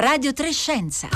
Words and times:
Radio 0.00 0.32
Trescenza. 0.32 1.08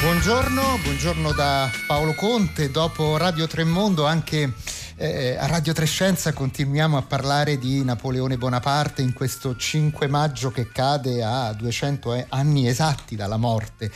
Buongiorno, 0.00 0.80
buongiorno 0.82 1.30
da 1.30 1.70
Paolo 1.86 2.14
Conte. 2.14 2.72
Dopo 2.72 3.16
Radio 3.16 3.46
Tremondo 3.46 4.04
anche 4.04 4.52
eh, 5.00 5.34
a 5.38 5.46
Radio 5.46 5.72
Trescenza 5.72 6.34
continuiamo 6.34 6.98
a 6.98 7.02
parlare 7.02 7.56
di 7.56 7.82
Napoleone 7.82 8.36
Bonaparte 8.36 9.00
in 9.00 9.14
questo 9.14 9.56
5 9.56 10.06
maggio 10.08 10.50
che 10.50 10.68
cade 10.70 11.22
a 11.22 11.54
200 11.54 12.26
anni 12.28 12.68
esatti 12.68 13.16
dalla 13.16 13.38
morte 13.38 13.90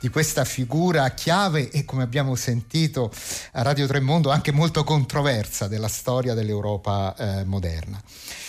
di 0.00 0.10
questa 0.10 0.44
figura 0.44 1.08
chiave 1.10 1.70
e 1.70 1.86
come 1.86 2.02
abbiamo 2.02 2.34
sentito 2.34 3.10
a 3.52 3.62
Radio 3.62 3.86
Tremondo 3.86 4.28
anche 4.28 4.52
molto 4.52 4.84
controversa 4.84 5.66
della 5.66 5.88
storia 5.88 6.34
dell'Europa 6.34 7.14
eh, 7.16 7.44
moderna. 7.44 7.98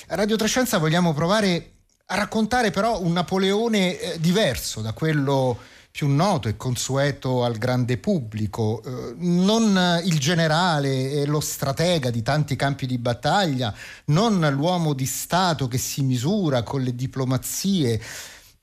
A 0.07 0.15
Radio 0.15 0.35
Trescenza 0.35 0.79
vogliamo 0.79 1.13
provare 1.13 1.71
a 2.07 2.15
raccontare 2.15 2.71
però 2.71 3.01
un 3.01 3.13
Napoleone 3.13 3.97
eh, 3.97 4.19
diverso 4.19 4.81
da 4.81 4.91
quello 4.91 5.57
più 5.91 6.07
noto 6.07 6.47
e 6.47 6.55
consueto 6.55 7.43
al 7.43 7.57
grande 7.57 7.97
pubblico, 7.97 8.81
eh, 8.83 9.15
non 9.17 10.01
il 10.03 10.17
generale 10.19 11.11
e 11.11 11.25
lo 11.25 11.41
stratega 11.41 12.09
di 12.09 12.21
tanti 12.21 12.55
campi 12.55 12.87
di 12.87 12.97
battaglia, 12.97 13.73
non 14.05 14.39
l'uomo 14.51 14.93
di 14.93 15.05
Stato 15.05 15.67
che 15.67 15.77
si 15.77 16.01
misura 16.01 16.63
con 16.63 16.81
le 16.81 16.95
diplomazie 16.95 18.01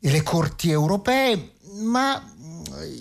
e 0.00 0.10
le 0.10 0.22
corti 0.22 0.70
europee, 0.70 1.52
ma 1.80 2.22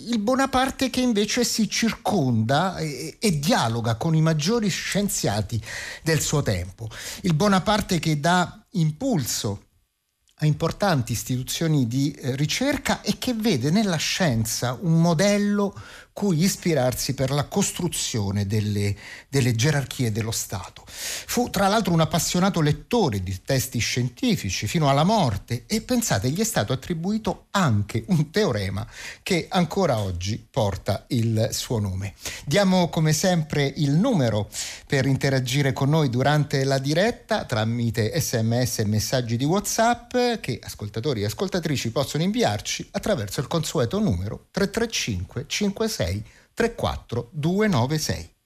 il 0.06 0.18
Bonaparte 0.18 0.90
che 0.90 1.00
invece 1.00 1.44
si 1.44 1.68
circonda 1.68 2.76
e, 2.78 3.16
e, 3.18 3.38
dialoga 3.38 3.96
con 3.96 4.14
i 4.14 4.20
maggiori 4.20 4.68
scienziati 4.68 5.60
del 6.02 6.20
suo 6.20 6.42
tempo. 6.42 6.88
Il 7.22 7.34
Bonaparte 7.34 7.98
che 7.98 8.18
dà 8.20 8.64
impulso 8.72 9.67
a 10.40 10.46
importanti 10.46 11.12
istituzioni 11.12 11.86
di 11.86 12.12
eh, 12.12 12.36
ricerca 12.36 13.00
e 13.02 13.16
che 13.18 13.34
vede 13.34 13.70
nella 13.70 13.96
scienza 13.96 14.78
un 14.80 15.00
modello 15.00 15.74
cui 16.18 16.42
ispirarsi 16.42 17.14
per 17.14 17.30
la 17.30 17.44
costruzione 17.44 18.44
delle, 18.44 18.92
delle, 19.28 19.54
gerarchie 19.54 20.10
dello 20.10 20.32
Stato. 20.32 20.82
Fu 20.84 21.48
tra 21.48 21.68
l'altro 21.68 21.92
un 21.92 22.00
appassionato 22.00 22.60
lettore 22.60 23.22
di 23.22 23.40
testi 23.44 23.78
scientifici 23.78 24.66
fino 24.66 24.90
alla 24.90 25.04
morte 25.04 25.62
e 25.68 25.80
pensate 25.80 26.30
gli 26.30 26.40
è 26.40 26.44
stato 26.44 26.72
attribuito 26.72 27.46
anche 27.52 28.02
un 28.08 28.32
teorema 28.32 28.84
che 29.22 29.46
ancora 29.48 30.00
oggi 30.00 30.44
porta 30.50 31.04
il 31.10 31.50
suo 31.52 31.78
nome. 31.78 32.14
Diamo 32.44 32.88
come 32.88 33.12
sempre 33.12 33.72
il 33.76 33.92
numero 33.92 34.48
per 34.88 35.06
interagire 35.06 35.72
con 35.72 35.88
noi 35.88 36.10
durante 36.10 36.64
la 36.64 36.78
diretta 36.78 37.44
tramite 37.44 38.18
sms 38.20 38.80
e 38.80 38.84
messaggi 38.86 39.36
di 39.36 39.44
WhatsApp 39.44 40.16
che 40.40 40.58
ascoltatori 40.60 41.22
e 41.22 41.26
ascoltatrici 41.26 41.92
possono 41.92 42.24
inviarci 42.24 42.88
attraverso 42.90 43.38
il 43.38 43.46
consueto 43.46 44.00
numero 44.00 44.48
335 44.50 45.44
56 45.46 46.07
6 46.08 46.22
34 46.54 47.28
296. 47.32 48.36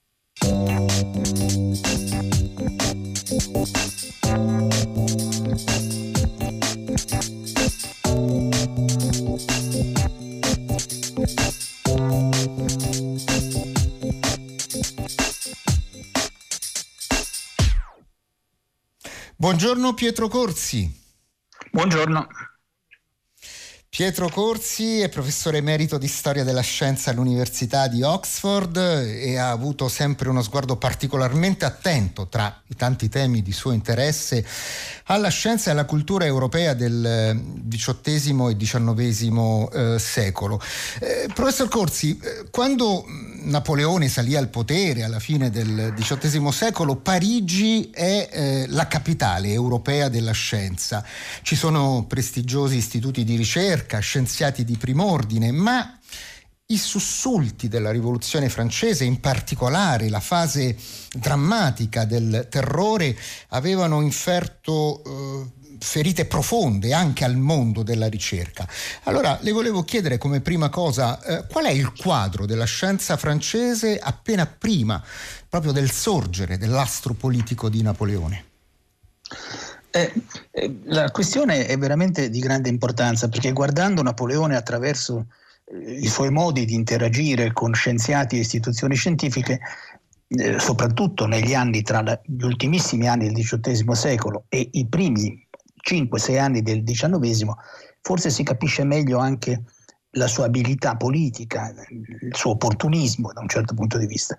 Buongiorno 19.36 19.94
Pietro 19.94 20.29
Corsi. 20.29 21.00
Buongiorno. 21.70 22.27
Pietro 23.95 24.30
Corsi 24.30 25.01
è 25.01 25.11
professore 25.11 25.58
emerito 25.58 25.98
di 25.98 26.08
storia 26.08 26.45
della 26.45 26.63
scienza 26.63 27.11
all'Università 27.11 27.89
di 27.89 28.03
Oxford 28.03 28.75
e 28.79 29.36
ha 29.36 29.51
avuto 29.51 29.91
sempre 29.91 30.30
uno 30.30 30.41
sguardo 30.41 30.77
particolarmente 30.77 31.67
attento 31.67 32.27
tra 32.27 32.63
i 32.69 32.75
tanti 32.75 33.11
temi 33.11 33.42
di 33.42 33.53
suo 33.53 33.73
interesse 33.73 34.47
alla 35.05 35.29
scienza 35.29 35.69
e 35.69 35.73
alla 35.73 35.85
cultura 35.85 36.25
europea 36.25 36.73
del 36.73 37.39
XVIII 37.69 38.53
e 38.53 38.57
XIX 38.57 39.69
eh, 39.70 39.98
secolo. 39.98 40.59
Eh, 40.98 41.29
professor 41.35 41.69
Corsi, 41.69 42.19
eh, 42.19 42.47
quando 42.51 43.05
Napoleone 43.42 44.09
salì 44.09 44.36
al 44.36 44.48
potere 44.48 45.03
alla 45.03 45.19
fine 45.19 45.51
del 45.51 45.92
XVIII 45.97 46.53
secolo, 46.53 46.97
Parigi 46.97 47.91
è 47.91 48.29
eh, 48.30 48.67
la 48.69 48.86
capitale 48.86 49.51
europea 49.53 50.09
della 50.09 50.33
scienza. 50.33 51.05
Ci 51.42 51.57
sono 51.57 52.05
prestigiosi 52.07 52.77
istituti 52.77 53.24
di 53.24 53.36
ricerca, 53.36 53.80
scienziati 53.98 54.64
di 54.64 54.76
prim'ordine, 54.76 55.50
ma 55.50 55.98
i 56.66 56.78
sussulti 56.78 57.68
della 57.68 57.90
rivoluzione 57.90 58.48
francese, 58.48 59.04
in 59.04 59.20
particolare 59.20 60.08
la 60.08 60.20
fase 60.20 60.76
drammatica 61.12 62.04
del 62.04 62.46
terrore, 62.50 63.16
avevano 63.48 64.00
inferto 64.00 65.02
eh, 65.04 65.62
ferite 65.78 66.24
profonde 66.24 66.94
anche 66.94 67.24
al 67.24 67.36
mondo 67.36 67.82
della 67.82 68.08
ricerca. 68.08 68.66
Allora 69.02 69.38
le 69.42 69.52
volevo 69.52 69.82
chiedere 69.82 70.16
come 70.16 70.40
prima 70.40 70.70
cosa 70.70 71.20
eh, 71.22 71.46
qual 71.46 71.66
è 71.66 71.70
il 71.70 71.92
quadro 71.92 72.46
della 72.46 72.64
scienza 72.64 73.16
francese 73.16 73.98
appena 73.98 74.46
prima 74.46 75.02
proprio 75.48 75.72
del 75.72 75.90
sorgere 75.90 76.56
dell'astro 76.56 77.12
politico 77.14 77.68
di 77.68 77.82
Napoleone? 77.82 78.44
Eh, 79.95 80.11
eh, 80.53 80.79
la 80.85 81.11
questione 81.11 81.67
è 81.67 81.77
veramente 81.77 82.30
di 82.30 82.41
grande 82.41 82.70
importanza 82.70 83.29
perché 83.29 83.53
guardando 83.53 84.03
Napoleone 84.03 84.57
attraverso 84.57 85.27
eh, 85.67 85.92
i 85.92 86.07
suoi 86.07 86.30
modi 86.30 86.64
di 86.64 86.73
interagire 86.73 87.53
con 87.53 87.75
scienziati 87.75 88.36
e 88.36 88.41
istituzioni 88.41 88.95
scientifiche, 88.95 89.61
eh, 90.29 90.58
soprattutto 90.58 91.27
negli 91.27 91.53
anni 91.53 91.83
tra 91.83 92.01
la, 92.01 92.19
gli 92.25 92.42
ultimissimi 92.42 93.07
anni 93.07 93.30
del 93.30 93.45
XVIII 93.45 93.95
secolo 93.95 94.45
e 94.48 94.67
i 94.73 94.86
primi 94.86 95.47
5-6 95.86 96.39
anni 96.39 96.63
del 96.63 96.85
XIX, 96.85 97.53
forse 98.01 98.30
si 98.30 98.42
capisce 98.45 98.85
meglio 98.85 99.19
anche 99.19 99.63
la 100.13 100.27
sua 100.27 100.47
abilità 100.47 100.97
politica, 100.97 101.74
il 101.91 102.35
suo 102.35 102.53
opportunismo 102.53 103.30
da 103.35 103.41
un 103.41 103.48
certo 103.48 103.74
punto 103.74 103.98
di 103.98 104.07
vista. 104.07 104.39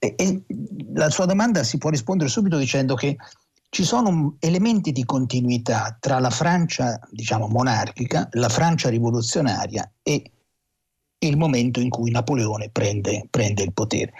E, 0.00 0.14
e 0.16 0.42
la 0.94 1.10
sua 1.10 1.26
domanda 1.26 1.62
si 1.62 1.78
può 1.78 1.90
rispondere 1.90 2.28
subito 2.28 2.56
dicendo 2.58 2.96
che 2.96 3.16
ci 3.70 3.84
sono 3.84 4.36
elementi 4.40 4.90
di 4.90 5.04
continuità 5.04 5.96
tra 5.98 6.18
la 6.18 6.30
Francia, 6.30 6.98
diciamo, 7.10 7.46
monarchica, 7.46 8.28
la 8.32 8.48
Francia 8.48 8.90
rivoluzionaria 8.90 9.90
e 10.02 10.30
il 11.22 11.36
momento 11.36 11.80
in 11.80 11.88
cui 11.88 12.10
Napoleone 12.10 12.70
prende, 12.70 13.26
prende 13.30 13.62
il 13.62 13.72
potere. 13.72 14.12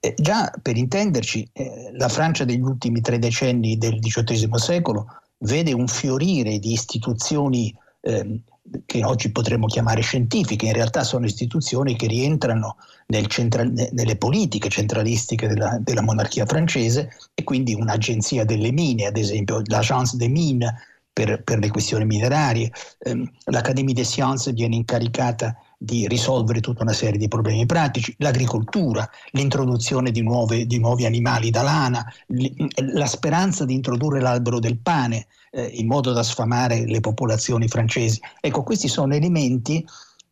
Eh, 0.00 0.14
già 0.16 0.52
per 0.60 0.76
intenderci, 0.76 1.48
eh, 1.52 1.92
la 1.92 2.08
Francia 2.08 2.44
degli 2.44 2.60
ultimi 2.60 3.00
tre 3.00 3.18
decenni 3.18 3.78
del 3.78 4.00
XVIII 4.00 4.50
secolo 4.54 5.06
vede 5.38 5.72
un 5.72 5.86
fiorire 5.86 6.58
di 6.58 6.72
istituzioni 6.72 7.72
eh, 8.00 8.40
che 8.86 9.04
oggi 9.04 9.30
potremmo 9.30 9.66
chiamare 9.66 10.00
scientifiche, 10.00 10.66
in 10.66 10.72
realtà 10.72 11.04
sono 11.04 11.26
istituzioni 11.26 11.96
che 11.96 12.06
rientrano 12.06 12.76
nel 13.06 13.26
centra- 13.26 13.64
nelle 13.64 14.16
politiche 14.16 14.68
centralistiche 14.68 15.48
della, 15.48 15.78
della, 15.80 16.02
monarchia 16.02 16.46
francese 16.46 17.10
e 17.34 17.44
quindi 17.44 17.74
un'agenzia 17.74 18.44
delle 18.44 18.72
mine, 18.72 19.06
ad 19.06 19.16
esempio 19.16 19.62
l'Agence 19.64 20.16
des 20.16 20.28
Mines 20.28 20.72
per, 21.12 21.42
per 21.42 21.58
le 21.58 21.70
questioni 21.70 22.04
minerarie, 22.04 22.70
ehm, 23.00 23.28
l'Académie 23.46 23.94
des 23.94 24.08
Sciences 24.08 24.52
viene 24.52 24.76
incaricata 24.76 25.56
di 25.76 26.06
risolvere 26.06 26.60
tutta 26.60 26.82
una 26.82 26.92
serie 26.92 27.18
di 27.18 27.28
problemi 27.28 27.66
pratici, 27.66 28.14
l'agricoltura, 28.18 29.08
l'introduzione 29.30 30.10
di, 30.10 30.22
nuove, 30.22 30.66
di 30.66 30.78
nuovi 30.78 31.06
animali 31.06 31.50
da 31.50 31.62
lana, 31.62 32.12
la 32.92 33.06
speranza 33.06 33.64
di 33.64 33.74
introdurre 33.74 34.20
l'albero 34.20 34.58
del 34.58 34.78
pane 34.78 35.26
eh, 35.50 35.64
in 35.64 35.86
modo 35.86 36.12
da 36.12 36.22
sfamare 36.22 36.86
le 36.86 37.00
popolazioni 37.00 37.68
francesi. 37.68 38.20
Ecco, 38.40 38.62
questi 38.62 38.88
sono 38.88 39.14
elementi 39.14 39.84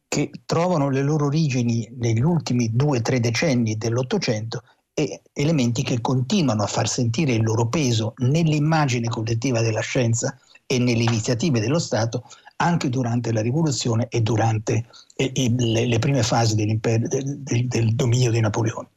che 0.08 0.30
trovano 0.46 0.88
le 0.88 1.02
loro 1.02 1.26
origini 1.26 1.88
negli 1.98 2.22
ultimi 2.22 2.70
due 2.72 2.98
o 2.98 3.02
tre 3.02 3.20
decenni 3.20 3.76
dell'Ottocento 3.76 4.62
e 4.94 5.20
elementi 5.32 5.82
che 5.82 6.00
continuano 6.00 6.62
a 6.62 6.66
far 6.66 6.88
sentire 6.88 7.32
il 7.32 7.42
loro 7.42 7.68
peso 7.68 8.14
nell'immagine 8.18 9.08
collettiva 9.08 9.60
della 9.60 9.80
scienza 9.80 10.38
e 10.66 10.78
nelle 10.78 11.02
iniziative 11.02 11.60
dello 11.60 11.78
Stato 11.78 12.24
anche 12.56 12.88
durante 12.88 13.32
la 13.32 13.42
rivoluzione 13.42 14.08
e 14.08 14.22
durante 14.22 14.86
le, 15.16 15.98
prime 15.98 16.22
fasi 16.22 16.54
del, 16.54 16.78
del, 16.78 17.94
dominio 17.94 18.30
di 18.30 18.40
Napoleone. 18.40 18.88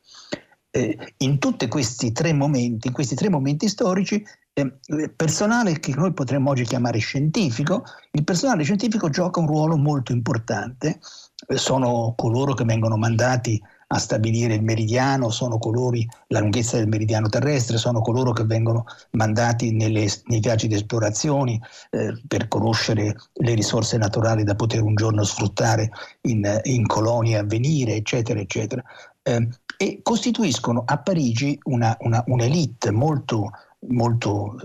Eh, 0.71 1.15
in 1.17 1.39
tutti 1.39 1.67
questi 1.67 2.11
tre 2.11 2.31
momenti, 2.31 2.87
in 2.87 2.93
questi 2.93 3.15
tre 3.15 3.29
momenti 3.29 3.67
storici, 3.67 4.23
eh, 4.53 4.79
il 4.87 5.13
personale 5.15 5.79
che 5.79 5.93
noi 5.95 6.13
potremmo 6.13 6.51
oggi 6.51 6.63
chiamare 6.63 6.99
scientifico, 6.99 7.83
il 8.11 8.23
personale 8.23 8.63
scientifico 8.63 9.09
gioca 9.09 9.39
un 9.39 9.47
ruolo 9.47 9.77
molto 9.77 10.11
importante, 10.11 10.99
eh, 11.47 11.57
sono 11.57 12.13
coloro 12.15 12.53
che 12.53 12.65
vengono 12.65 12.97
mandati 12.97 13.59
a 13.91 13.97
stabilire 13.97 14.53
il 14.53 14.61
meridiano, 14.61 15.31
sono 15.31 15.57
coloro, 15.57 15.97
la 16.27 16.39
lunghezza 16.39 16.77
del 16.77 16.87
meridiano 16.87 17.27
terrestre, 17.27 17.77
sono 17.77 18.01
coloro 18.01 18.31
che 18.33 18.43
vengono 18.43 18.85
mandati 19.11 19.71
nelle, 19.71 20.07
nei 20.25 20.39
viaggi 20.39 20.67
di 20.67 20.75
esplorazione 20.75 21.59
eh, 21.89 22.21
per 22.27 22.47
conoscere 22.47 23.15
le 23.33 23.53
risorse 23.55 23.97
naturali 23.97 24.43
da 24.43 24.53
poter 24.53 24.83
un 24.83 24.93
giorno 24.93 25.23
sfruttare 25.23 25.89
in, 26.21 26.59
in 26.65 26.85
colonie 26.85 27.37
a 27.37 27.43
venire, 27.43 27.95
eccetera, 27.95 28.39
eccetera. 28.39 28.83
Eh, 29.23 29.47
e 29.81 30.01
costituiscono 30.03 30.83
a 30.85 30.97
Parigi 30.97 31.57
una, 31.63 31.95
una, 32.01 32.21
un'elite 32.27 32.91
molto, 32.91 33.49
molto 33.87 34.57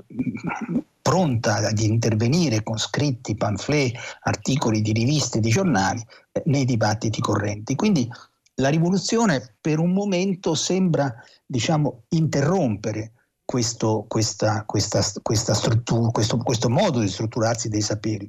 pronta 1.01 1.55
ad 1.59 1.79
intervenire 1.79 2.65
con 2.65 2.79
scritti, 2.79 3.37
pamphlet, 3.37 3.97
articoli 4.23 4.83
di 4.83 4.91
riviste, 4.91 5.39
di 5.39 5.51
giornali 5.51 6.05
eh, 6.33 6.43
nei 6.47 6.65
dibattiti 6.65 7.21
correnti. 7.21 7.77
Quindi 7.77 8.11
la 8.57 8.71
rivoluzione 8.71 9.55
per 9.61 9.79
un 9.79 9.93
momento 9.93 10.57
sembra 10.57 11.15
diciamo, 11.47 12.03
interrompere 12.09 13.13
questo, 13.45 14.07
questa, 14.09 14.65
questa, 14.67 15.01
questa 15.23 15.55
struttura, 15.55 16.11
questo, 16.11 16.39
questo 16.39 16.69
modo 16.69 16.99
di 16.99 17.09
strutturarsi 17.09 17.69
dei 17.69 17.83
saperi. 17.83 18.29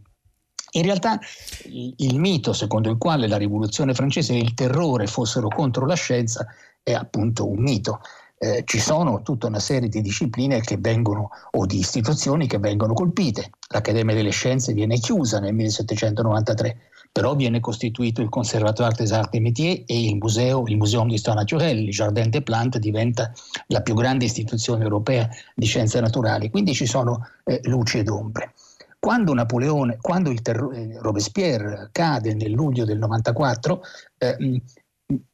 In 0.73 0.83
realtà 0.83 1.17
il, 1.69 2.19
mito 2.19 2.53
secondo 2.53 2.91
il 2.91 2.97
quale 2.97 3.27
la 3.27 3.38
rivoluzione 3.38 3.93
francese 3.93 4.33
e 4.33 4.39
il 4.39 4.53
terrore 4.53 5.07
fossero 5.07 5.47
contro 5.47 5.85
la 5.85 5.95
scienza 5.95 6.45
è 6.85 6.93
appunto 6.93 7.49
un 7.49 7.61
mito. 7.61 7.99
Eh, 8.37 8.61
ci 8.65 8.79
sono 8.79 9.23
tutta 9.23 9.47
una 9.47 9.59
serie 9.59 9.89
di 9.89 10.01
discipline 10.01 10.61
vengono, 10.77 11.29
o 11.51 11.65
di 11.65 11.79
istituzioni 11.79 12.47
che 12.47 12.59
vengono 12.59 12.93
colpite. 12.93 13.49
L'Accademia 13.69 14.13
delle 14.13 14.29
Scienze 14.29 14.73
viene 14.73 14.99
chiusa 14.99 15.39
nel 15.39 15.55
1793 15.55 16.77
però 17.15 17.33
viene 17.33 17.61
costituito 17.61 18.21
il 18.21 18.27
Conservatoire 18.27 18.93
des 18.93 19.13
Arts 19.13 19.33
et 19.35 19.39
Métiers 19.39 19.83
e 19.85 20.03
il 20.03 20.17
museo, 20.17 20.65
il 20.67 20.75
Museum 20.75 21.07
d'Histoire 21.07 21.39
Naturelle, 21.39 21.79
il 21.79 21.89
Jardin 21.89 22.29
des 22.29 22.43
Plantes 22.43 22.77
diventa 22.77 23.31
la 23.67 23.79
più 23.79 23.93
grande 23.93 24.25
istituzione 24.25 24.83
europea 24.83 25.29
di 25.55 25.65
scienze 25.65 26.01
naturali, 26.01 26.49
quindi 26.49 26.73
ci 26.73 26.85
sono 26.85 27.25
eh, 27.45 27.61
luci 27.63 27.99
ed 27.99 28.09
ombre. 28.09 28.51
Quando, 28.99 29.33
Napoleone, 29.33 29.97
quando 30.01 30.33
terro- 30.41 30.71
eh, 30.71 30.97
Robespierre 30.99 31.88
cade 31.93 32.33
nel 32.33 32.51
luglio 32.51 32.83
del 32.83 32.97
94, 32.97 33.81
eh, 34.17 34.61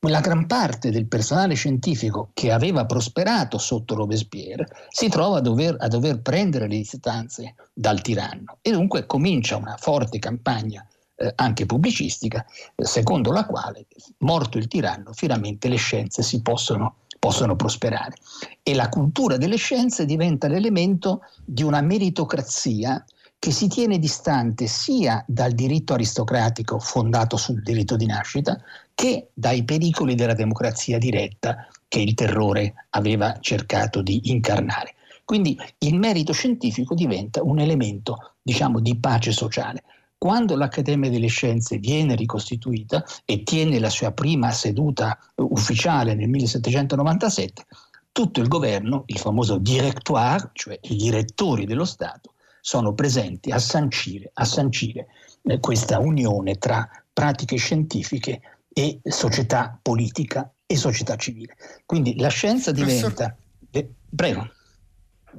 la 0.02 0.20
gran 0.20 0.48
parte 0.48 0.92
del 0.92 1.08
personale 1.08 1.54
scientifico 1.54 2.32
che 2.34 2.52
aveva 2.52 2.86
prosperato 2.86 3.58
sotto 3.58 3.96
Robespierre 3.96 4.68
si 4.90 5.08
trova 5.08 5.38
a 5.38 5.42
dover, 5.42 5.78
a 5.80 5.88
dover 5.88 6.22
prendere 6.22 6.68
le 6.68 6.76
distanze 6.76 7.56
dal 7.74 8.02
tiranno 8.02 8.58
e 8.62 8.72
dunque 8.72 9.06
comincia 9.06 9.56
una 9.56 9.78
forte 9.80 10.20
campagna 10.20 10.86
eh, 11.16 11.32
anche 11.36 11.66
pubblicistica, 11.66 12.46
eh, 12.76 12.86
secondo 12.86 13.32
la 13.32 13.46
quale, 13.46 13.86
morto 14.20 14.58
il 14.58 14.68
tiranno, 14.68 15.14
finalmente 15.14 15.70
le 15.70 15.78
scienze 15.78 16.22
si 16.22 16.42
possono, 16.42 16.96
possono 17.18 17.56
prosperare. 17.56 18.16
E 18.64 18.74
la 18.74 18.90
cultura 18.90 19.38
delle 19.38 19.56
scienze 19.56 20.06
diventa 20.06 20.48
l'elemento 20.48 21.22
di 21.46 21.64
una 21.64 21.82
meritocrazia 21.82 23.06
che 23.40 23.52
si 23.52 23.68
tiene 23.68 23.98
distante 23.98 24.68
sia 24.68 25.24
dal 25.28 25.54
diritto 25.54 25.94
aristocratico 25.94 26.78
fondato 26.78 27.38
sul 27.38 27.64
diritto 27.64 27.96
di 27.96 28.06
nascita 28.06 28.62
che 29.02 29.32
dai 29.34 29.64
pericoli 29.64 30.14
della 30.14 30.36
democrazia 30.36 31.00
diretta 31.00 31.68
che 31.88 32.00
il 32.02 32.14
terrore 32.14 32.86
aveva 32.92 33.36
cercato 33.40 34.04
di 34.04 34.30
incarnare. 34.30 34.94
Quindi 35.26 35.58
il 35.80 35.98
merito 35.98 36.34
scientifico 36.34 36.94
diventa 36.94 37.42
un 37.42 37.58
elemento, 37.58 38.36
diciamo, 38.44 38.80
di 38.80 38.96
pace 39.00 39.32
sociale. 39.32 39.82
Quando 40.20 40.56
l'Accademia 40.56 41.10
delle 41.10 41.30
Scienze 41.30 41.80
viene 41.80 42.14
ricostituita 42.14 43.04
e 43.26 43.42
tiene 43.42 43.80
la 43.80 43.90
sua 43.90 44.12
prima 44.12 44.52
seduta 44.52 45.18
ufficiale 45.38 46.14
nel 46.14 46.30
1797, 46.30 47.66
tutto 48.12 48.40
il 48.40 48.48
governo, 48.48 49.06
il 49.08 49.18
famoso 49.18 49.58
directoire, 49.58 50.52
cioè 50.54 50.78
i 50.80 50.96
direttori 50.96 51.66
dello 51.66 51.86
Stato, 51.86 52.34
sono 52.62 52.94
presenti 52.94 53.50
a 53.50 53.58
sancire, 53.58 54.30
a 54.32 54.46
sancire 54.46 55.08
eh, 55.42 55.60
questa 55.60 55.98
unione 55.98 56.60
tra 56.60 56.88
pratiche 57.12 57.56
scientifiche 57.56 58.42
e 58.74 59.00
società 59.04 59.78
politica 59.82 60.52
e 60.66 60.76
società 60.76 61.16
civile. 61.16 61.56
Quindi 61.86 62.18
la 62.18 62.30
scienza 62.30 62.72
diventa... 62.72 63.36
Eh, 63.72 63.90
prego. 64.16 64.50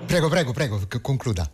Prego, 0.06 0.28
prego, 0.28 0.52
prego, 0.52 0.80
concluda. 1.00 1.50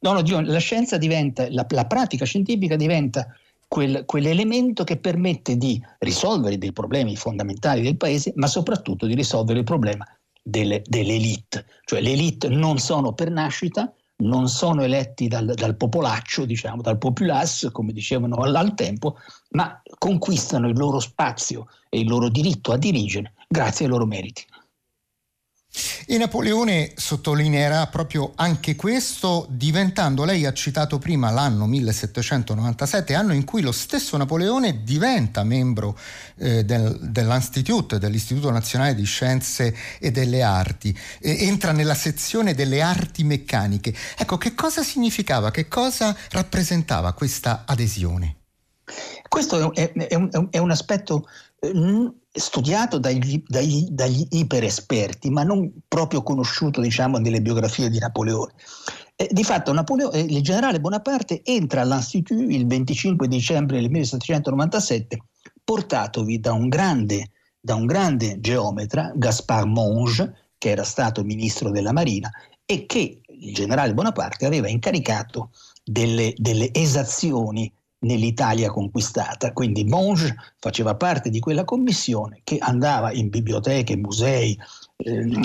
No, 0.00 0.12
no, 0.12 0.22
dico, 0.22 0.40
la 0.40 0.58
scienza 0.58 0.98
diventa, 0.98 1.50
la, 1.50 1.66
la 1.68 1.86
pratica 1.86 2.24
scientifica 2.24 2.76
diventa 2.76 3.26
quel, 3.68 4.04
quell'elemento 4.04 4.84
che 4.84 4.96
permette 4.96 5.56
di 5.56 5.82
risolvere 5.98 6.58
dei 6.58 6.72
problemi 6.72 7.16
fondamentali 7.16 7.82
del 7.82 7.96
paese, 7.96 8.32
ma 8.36 8.46
soprattutto 8.46 9.06
di 9.06 9.14
risolvere 9.14 9.60
il 9.60 9.64
problema 9.64 10.06
delle, 10.42 10.82
dell'elite. 10.86 11.66
Cioè 11.84 12.00
le 12.00 12.12
elite 12.12 12.48
non 12.48 12.78
sono 12.78 13.12
per 13.12 13.30
nascita, 13.30 13.92
non 14.18 14.48
sono 14.48 14.82
eletti 14.82 15.28
dal, 15.28 15.52
dal 15.54 15.76
popolaccio, 15.76 16.44
diciamo, 16.44 16.80
dal 16.80 16.98
populace, 16.98 17.70
come 17.70 17.92
dicevano 17.92 18.36
al 18.36 18.74
tempo, 18.74 19.18
ma 19.50 19.80
conquistano 19.98 20.68
il 20.68 20.76
loro 20.76 21.00
spazio 21.00 21.66
e 21.88 22.00
il 22.00 22.08
loro 22.08 22.28
diritto 22.28 22.72
a 22.72 22.78
dirigere 22.78 23.34
grazie 23.48 23.84
ai 23.84 23.90
loro 23.90 24.06
meriti. 24.06 24.44
E 26.06 26.16
Napoleone 26.16 26.92
sottolineerà 26.94 27.86
proprio 27.88 28.32
anche 28.36 28.76
questo, 28.76 29.46
diventando, 29.50 30.24
lei 30.24 30.46
ha 30.46 30.52
citato 30.52 30.98
prima 30.98 31.30
l'anno 31.30 31.66
1797, 31.66 33.14
anno 33.14 33.34
in 33.34 33.44
cui 33.44 33.60
lo 33.60 33.72
stesso 33.72 34.16
Napoleone 34.16 34.82
diventa 34.82 35.44
membro 35.44 35.98
eh, 36.36 36.64
del, 36.64 36.98
dell'Institut, 37.00 37.96
dell'Istituto 37.96 38.50
Nazionale 38.50 38.94
di 38.94 39.04
Scienze 39.04 39.74
e 39.98 40.10
delle 40.10 40.42
Arti, 40.42 40.96
e 41.20 41.44
entra 41.46 41.72
nella 41.72 41.94
sezione 41.94 42.54
delle 42.54 42.80
arti 42.80 43.24
meccaniche. 43.24 43.94
Ecco, 44.16 44.38
che 44.38 44.54
cosa 44.54 44.82
significava, 44.82 45.50
che 45.50 45.68
cosa 45.68 46.16
rappresentava 46.30 47.12
questa 47.12 47.64
adesione? 47.66 48.36
Questo 49.28 49.72
è, 49.74 49.92
è, 49.92 50.14
un, 50.14 50.48
è 50.50 50.58
un, 50.58 50.70
aspetto 50.70 51.28
eh, 51.58 51.72
studiato 52.38 52.98
dagli, 52.98 53.42
dagli, 53.46 53.86
dagli 53.90 54.26
iperesperti, 54.30 55.30
ma 55.30 55.42
non 55.42 55.72
proprio 55.88 56.22
conosciuto 56.22 56.80
diciamo, 56.80 57.18
nelle 57.18 57.40
biografie 57.40 57.88
di 57.88 57.98
Napoleone. 57.98 58.52
Eh, 59.16 59.28
di 59.30 59.44
fatto 59.44 59.72
Napoleone, 59.72 60.18
eh, 60.18 60.20
il 60.20 60.42
generale 60.42 60.80
Bonaparte 60.80 61.42
entra 61.42 61.80
all'Institut 61.80 62.50
il 62.50 62.66
25 62.66 63.26
dicembre 63.28 63.80
del 63.80 63.90
1797, 63.90 65.18
portatovi 65.64 66.38
da 66.38 66.52
un 66.52 66.68
grande, 66.68 67.30
da 67.58 67.74
un 67.74 67.86
grande 67.86 68.38
geometra, 68.40 69.12
Gaspard 69.14 69.68
Monge, 69.68 70.50
che 70.58 70.70
era 70.70 70.84
stato 70.84 71.24
ministro 71.24 71.70
della 71.70 71.92
Marina 71.92 72.30
e 72.64 72.86
che 72.86 73.20
il 73.26 73.54
generale 73.54 73.94
Bonaparte 73.94 74.46
aveva 74.46 74.68
incaricato 74.68 75.50
delle, 75.84 76.34
delle 76.36 76.72
esazioni 76.72 77.72
nell'Italia 78.00 78.70
conquistata. 78.70 79.52
Quindi 79.52 79.84
Monge 79.84 80.34
faceva 80.58 80.94
parte 80.96 81.30
di 81.30 81.40
quella 81.40 81.64
commissione 81.64 82.40
che 82.44 82.58
andava 82.58 83.12
in 83.12 83.28
biblioteche, 83.28 83.96
musei, 83.96 84.58
eh, 84.96 85.40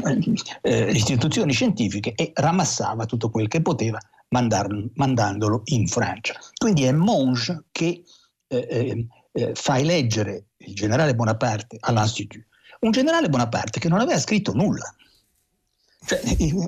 eh, 0.61 0.91
istituzioni 0.91 1.53
scientifiche 1.53 2.13
e 2.13 2.31
ramassava 2.33 3.05
tutto 3.05 3.29
quel 3.29 3.47
che 3.47 3.61
poteva 3.61 3.99
mandar, 4.29 4.67
mandandolo 4.95 5.61
in 5.65 5.87
Francia. 5.87 6.33
Quindi 6.57 6.83
è 6.83 6.91
Monge 6.91 7.65
che 7.71 8.03
eh, 8.47 8.67
eh, 8.69 9.07
eh 9.33 9.51
fa 9.53 9.79
eleggere 9.79 10.47
il 10.57 10.73
generale 10.73 11.15
Bonaparte 11.15 11.77
all'Institut. 11.79 12.45
Un 12.81 12.91
generale 12.91 13.29
Bonaparte 13.29 13.79
che 13.79 13.89
non 13.89 13.99
aveva 13.99 14.19
scritto 14.19 14.53
nulla, 14.53 14.93
cioè, 16.03 16.19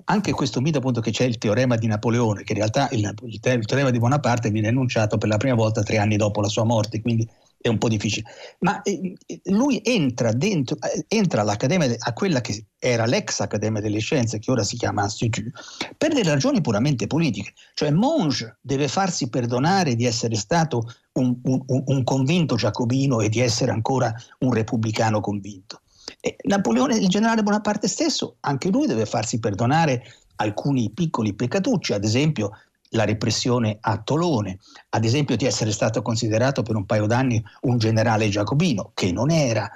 anche 0.06 0.32
questo 0.32 0.62
mito 0.62 0.78
appunto 0.78 1.02
che 1.02 1.12
c'è 1.12 1.26
il 1.26 1.40
teorema 1.40 1.76
di 1.76 1.88
Napoleone, 1.88 2.44
che 2.44 2.54
in 2.54 2.60
realtà 2.60 2.88
il, 2.92 3.14
il, 3.24 3.40
teorema 3.40 3.90
di 3.90 3.98
Bonaparte 3.98 4.52
viene 4.52 4.68
enunciato 4.68 5.18
per 5.18 5.28
la 5.28 5.38
prima 5.38 5.56
volta 5.56 5.82
tre 5.82 5.98
anni 5.98 6.18
dopo 6.18 6.40
la 6.40 6.48
sua 6.48 6.64
morte, 6.64 7.02
quindi 7.02 7.28
è 7.60 7.68
un 7.68 7.80
po' 7.80 7.88
difficile. 7.88 8.30
Ma 8.60 8.82
eh, 8.84 9.14
lui 9.46 9.82
entra, 9.84 10.32
dentro, 10.34 10.78
eh, 10.82 11.06
entra 11.08 11.42
all'Accademia, 11.42 11.96
a 11.98 12.14
quella 12.14 12.42
che 12.42 12.66
era 12.78 13.06
l'ex 13.06 13.40
Accademia 13.40 13.82
delle 13.82 14.00
Scienze, 14.00 14.38
che 14.38 14.52
ora 14.52 14.64
si 14.64 14.78
chiama 14.78 15.04
Institut, 15.04 15.50
per 15.98 16.14
delle 16.14 16.30
ragioni 16.30 16.62
puramente 16.62 17.08
politiche. 17.08 17.54
Cioè 17.74 17.90
Monge 17.90 18.58
deve 18.62 18.88
farsi 18.88 19.30
perdonare 19.30 19.96
di 19.96 20.06
essere 20.06 20.36
stato 20.36 20.84
un, 21.14 21.40
un, 21.44 21.64
un 21.66 22.04
convinto 22.04 22.56
giacobino 22.56 23.20
e 23.22 23.30
di 23.30 23.40
essere 23.40 23.72
ancora 23.72 24.14
un 24.40 24.54
repubblicano 24.54 25.22
convinto. 25.22 25.82
Napoleone, 26.44 26.96
il 26.96 27.10
generale 27.10 27.44
Bonaparte 27.44 27.88
stesso, 27.88 28.38
anche 28.42 28.70
lui 28.70 28.88
deve 28.88 29.06
farsi 29.06 29.40
perdonare 29.40 30.04
alcuni 30.38 30.90
piccoli 30.92 31.34
peccatucci, 31.34 31.94
ad 31.94 32.04
esempio 32.04 32.52
la 32.94 33.06
repressione 33.06 33.78
a 33.82 33.98
Tolone, 33.98 34.60
ad 34.90 35.04
esempio 35.04 35.36
di 35.36 35.46
essere 35.46 35.72
stato 35.72 36.02
considerato 36.02 36.62
per 36.62 36.76
un 36.76 36.86
paio 36.86 37.08
d'anni 37.08 37.44
un 37.62 37.78
generale 37.78 38.30
giacobino, 38.30 38.92
che 38.94 39.12
non 39.12 39.32
era, 39.32 39.70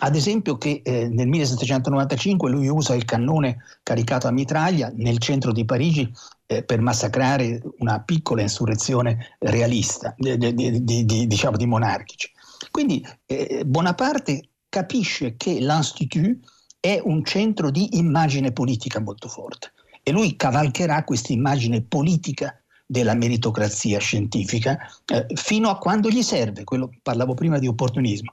ad 0.00 0.16
esempio 0.16 0.58
che 0.58 0.80
eh, 0.82 1.08
nel 1.08 1.28
1795 1.28 2.50
lui 2.50 2.68
usa 2.68 2.94
il 2.94 3.04
cannone 3.04 3.58
caricato 3.82 4.26
a 4.26 4.32
mitraglia 4.32 4.90
nel 4.94 5.18
centro 5.18 5.52
di 5.52 5.64
Parigi 5.64 6.10
eh, 6.46 6.62
per 6.62 6.80
massacrare 6.80 7.60
una 7.78 8.00
piccola 8.00 8.42
insurrezione 8.42 9.36
realista, 9.38 10.14
di, 10.16 10.36
di, 10.54 11.04
di, 11.04 11.26
diciamo 11.26 11.56
di 11.56 11.66
monarchici. 11.66 12.30
Quindi 12.70 13.06
eh, 13.26 13.64
Bonaparte 13.66 14.48
capisce 14.72 15.36
che 15.36 15.52
l'Institut 15.60 16.38
è 16.80 16.98
un 17.04 17.22
centro 17.26 17.70
di 17.70 17.98
immagine 17.98 18.52
politica 18.52 19.00
molto 19.00 19.28
forte 19.28 19.72
e 20.02 20.12
lui 20.12 20.34
cavalcherà 20.34 21.04
questa 21.04 21.34
immagine 21.34 21.82
politica 21.82 22.58
della 22.86 23.12
meritocrazia 23.12 23.98
scientifica 23.98 24.78
eh, 25.04 25.26
fino 25.34 25.68
a 25.68 25.76
quando 25.76 26.08
gli 26.08 26.22
serve, 26.22 26.64
quello 26.64 26.90
parlavo 27.02 27.34
prima 27.34 27.58
di 27.58 27.66
opportunismo. 27.66 28.32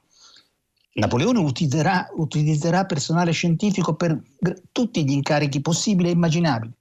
Napoleone 0.94 1.40
utilizzerà, 1.40 2.08
utilizzerà 2.16 2.86
personale 2.86 3.32
scientifico 3.32 3.94
per 3.94 4.18
tutti 4.72 5.04
gli 5.04 5.12
incarichi 5.12 5.60
possibili 5.60 6.08
e 6.08 6.12
immaginabili. 6.12 6.72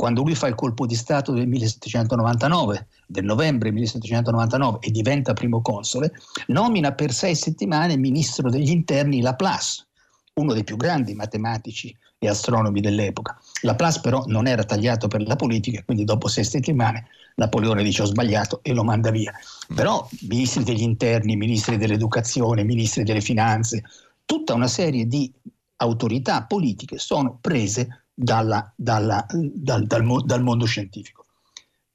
Quando 0.00 0.22
lui 0.22 0.34
fa 0.34 0.46
il 0.46 0.54
colpo 0.54 0.86
di 0.86 0.94
Stato 0.94 1.30
del 1.32 1.46
1799, 1.46 2.88
del 3.06 3.22
novembre 3.22 3.70
1799 3.70 4.78
e 4.80 4.90
diventa 4.90 5.34
primo 5.34 5.60
console, 5.60 6.12
nomina 6.46 6.92
per 6.92 7.12
sei 7.12 7.34
settimane 7.34 7.98
ministro 7.98 8.48
degli 8.48 8.70
interni 8.70 9.20
Laplace, 9.20 9.88
uno 10.36 10.54
dei 10.54 10.64
più 10.64 10.78
grandi 10.78 11.12
matematici 11.12 11.94
e 12.18 12.28
astronomi 12.30 12.80
dell'epoca. 12.80 13.38
Laplace 13.60 14.00
però 14.00 14.24
non 14.24 14.46
era 14.46 14.64
tagliato 14.64 15.06
per 15.06 15.20
la 15.20 15.36
politica, 15.36 15.82
quindi 15.84 16.04
dopo 16.04 16.28
sei 16.28 16.44
settimane 16.44 17.08
Napoleone 17.34 17.82
dice 17.82 18.00
ho 18.00 18.06
sbagliato 18.06 18.60
e 18.62 18.72
lo 18.72 18.84
manda 18.84 19.10
via. 19.10 19.34
Però 19.74 20.08
ministri 20.22 20.64
degli 20.64 20.80
interni, 20.80 21.36
ministri 21.36 21.76
dell'educazione, 21.76 22.64
ministri 22.64 23.04
delle 23.04 23.20
finanze, 23.20 23.82
tutta 24.24 24.54
una 24.54 24.66
serie 24.66 25.06
di 25.06 25.30
autorità 25.76 26.44
politiche 26.44 26.96
sono 26.96 27.36
prese 27.38 28.06
dalla, 28.22 28.70
dalla, 28.76 29.24
dal, 29.30 29.86
dal, 29.86 30.24
dal, 30.24 30.42
mondo 30.42 30.66
scientifico. 30.66 31.24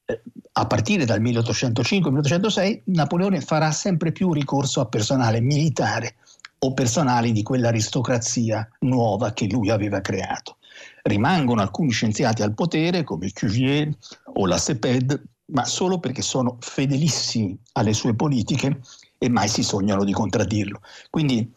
Eh, 0.05 0.21
a 0.53 0.65
partire 0.65 1.05
dal 1.05 1.21
1805-1806 1.21 2.81
Napoleone 2.85 3.41
farà 3.41 3.71
sempre 3.71 4.11
più 4.11 4.33
ricorso 4.33 4.81
a 4.81 4.87
personale 4.87 5.39
militare 5.39 6.15
o 6.59 6.73
personali 6.73 7.31
di 7.31 7.43
quell'aristocrazia 7.43 8.67
nuova 8.79 9.33
che 9.33 9.47
lui 9.47 9.69
aveva 9.69 10.01
creato. 10.01 10.57
Rimangono 11.03 11.61
alcuni 11.61 11.91
scienziati 11.91 12.41
al 12.41 12.55
potere 12.55 13.03
come 13.03 13.31
Cuvier 13.31 13.95
o 14.33 14.47
la 14.47 14.57
CEPED, 14.57 15.21
ma 15.47 15.63
solo 15.65 15.99
perché 15.99 16.23
sono 16.23 16.57
fedelissimi 16.59 17.55
alle 17.73 17.93
sue 17.93 18.15
politiche 18.15 18.79
e 19.19 19.29
mai 19.29 19.47
si 19.47 19.61
sognano 19.61 20.03
di 20.03 20.11
contraddirlo. 20.11 20.81
Quindi 21.11 21.53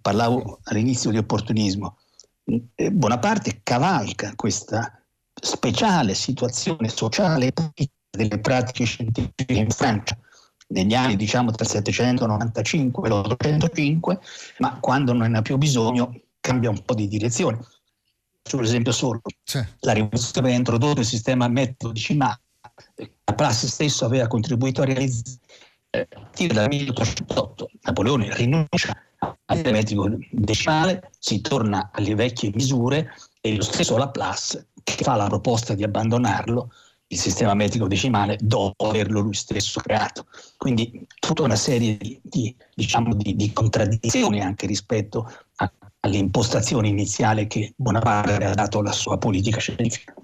parlavo 0.00 0.58
all'inizio 0.64 1.12
di 1.12 1.18
opportunismo. 1.18 1.96
Eh, 2.44 2.90
Bonaparte 2.90 3.60
cavalca 3.62 4.32
questa 4.34 5.02
speciale 5.32 6.14
situazione 6.14 6.88
sociale 6.88 7.46
e 7.46 7.52
politica 7.52 7.92
delle 8.10 8.38
pratiche 8.40 8.84
scientifiche 8.84 9.52
in 9.52 9.70
Francia 9.70 10.18
negli 10.70 10.94
anni 10.94 11.16
diciamo 11.16 11.50
tra 11.50 11.64
il 11.64 11.70
795 11.70 13.08
e 13.08 13.10
l'805, 13.10 14.18
ma 14.58 14.78
quando 14.80 15.12
non 15.12 15.30
ne 15.30 15.38
ha 15.38 15.42
più 15.42 15.56
bisogno 15.56 16.20
cambia 16.40 16.70
un 16.70 16.82
po' 16.84 16.94
di 16.94 17.08
direzione. 17.08 17.58
Per 18.42 18.60
esempio 18.60 18.92
solo, 18.92 19.20
sì. 19.44 19.62
la 19.80 19.92
rivoluzione 19.92 20.38
aveva 20.38 20.56
introdotto 20.56 21.00
il 21.00 21.06
sistema 21.06 21.46
metodo 21.48 21.92
decimale, 21.92 22.40
la 22.96 23.34
prassi 23.34 23.68
stesso 23.68 24.04
aveva 24.04 24.26
contribuito 24.26 24.82
a 24.82 24.86
realizzare 24.86 25.38
a 25.90 26.06
partire 26.08 26.54
dal 26.54 26.68
1808 26.68 27.70
Napoleone 27.82 28.34
rinuncia 28.34 28.96
al 29.20 29.60
metrico 29.64 30.08
decimale, 30.30 31.10
si 31.18 31.40
torna 31.40 31.90
alle 31.92 32.14
vecchie 32.14 32.50
misure 32.54 33.14
e 33.40 33.56
lo 33.56 33.62
stesso 33.62 33.96
Laplace 33.96 34.68
che 34.82 35.02
fa 35.02 35.16
la 35.16 35.26
proposta 35.26 35.74
di 35.74 35.84
abbandonarlo 35.84 36.70
il 37.12 37.18
sistema 37.18 37.54
metrico 37.54 37.88
decimale 37.88 38.38
dopo 38.40 38.88
averlo 38.88 39.20
lui 39.20 39.34
stesso 39.34 39.80
creato. 39.80 40.26
Quindi 40.56 41.06
tutta 41.18 41.42
una 41.42 41.56
serie 41.56 41.96
di, 41.96 42.20
di, 42.22 42.54
diciamo, 42.74 43.14
di, 43.14 43.34
di 43.34 43.52
contraddizioni 43.52 44.40
anche 44.40 44.66
rispetto 44.66 45.28
a, 45.56 45.72
all'impostazione 46.00 46.88
iniziale 46.88 47.46
che 47.46 47.72
Bonaparte 47.76 48.44
ha 48.44 48.54
dato 48.54 48.78
alla 48.78 48.92
sua 48.92 49.18
politica 49.18 49.58
scientifica. 49.58 50.14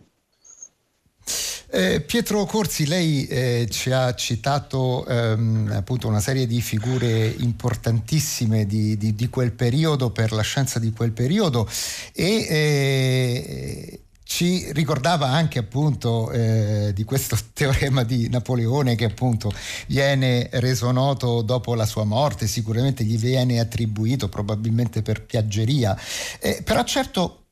Eh, 1.68 2.00
Pietro 2.00 2.44
Corsi, 2.44 2.86
lei 2.86 3.26
eh, 3.26 3.66
ci 3.68 3.90
ha 3.90 4.14
citato 4.14 5.04
ehm, 5.04 5.72
appunto 5.74 6.06
una 6.06 6.20
serie 6.20 6.46
di 6.46 6.60
figure 6.60 7.26
importantissime 7.38 8.66
di, 8.66 8.96
di, 8.96 9.16
di, 9.16 9.28
quel 9.28 9.50
periodo 9.50 10.10
per 10.10 10.30
la 10.30 10.42
scienza 10.42 10.78
di 10.78 10.92
quel 10.92 11.10
periodo 11.10 11.68
e 12.12 12.46
eh, 12.48 14.00
ci 14.22 14.70
ricordava 14.72 15.26
anche 15.26 15.58
appunto 15.58 16.30
eh, 16.30 16.92
di 16.94 17.02
questo 17.02 17.36
teorema 17.52 18.04
di 18.04 18.28
Napoleone 18.28 18.94
che 18.94 19.06
appunto 19.06 19.52
viene 19.88 20.48
reso 20.52 20.92
noto 20.92 21.42
dopo 21.42 21.74
la 21.74 21.86
sua 21.86 22.04
morte, 22.04 22.46
sicuramente 22.46 23.02
gli 23.02 23.18
viene 23.18 23.58
attribuito 23.58 24.28
probabilmente 24.28 25.02
per 25.02 25.24
piaggeria, 25.24 25.98
eh, 26.38 26.62
però 26.64 26.84
certo 26.84 27.45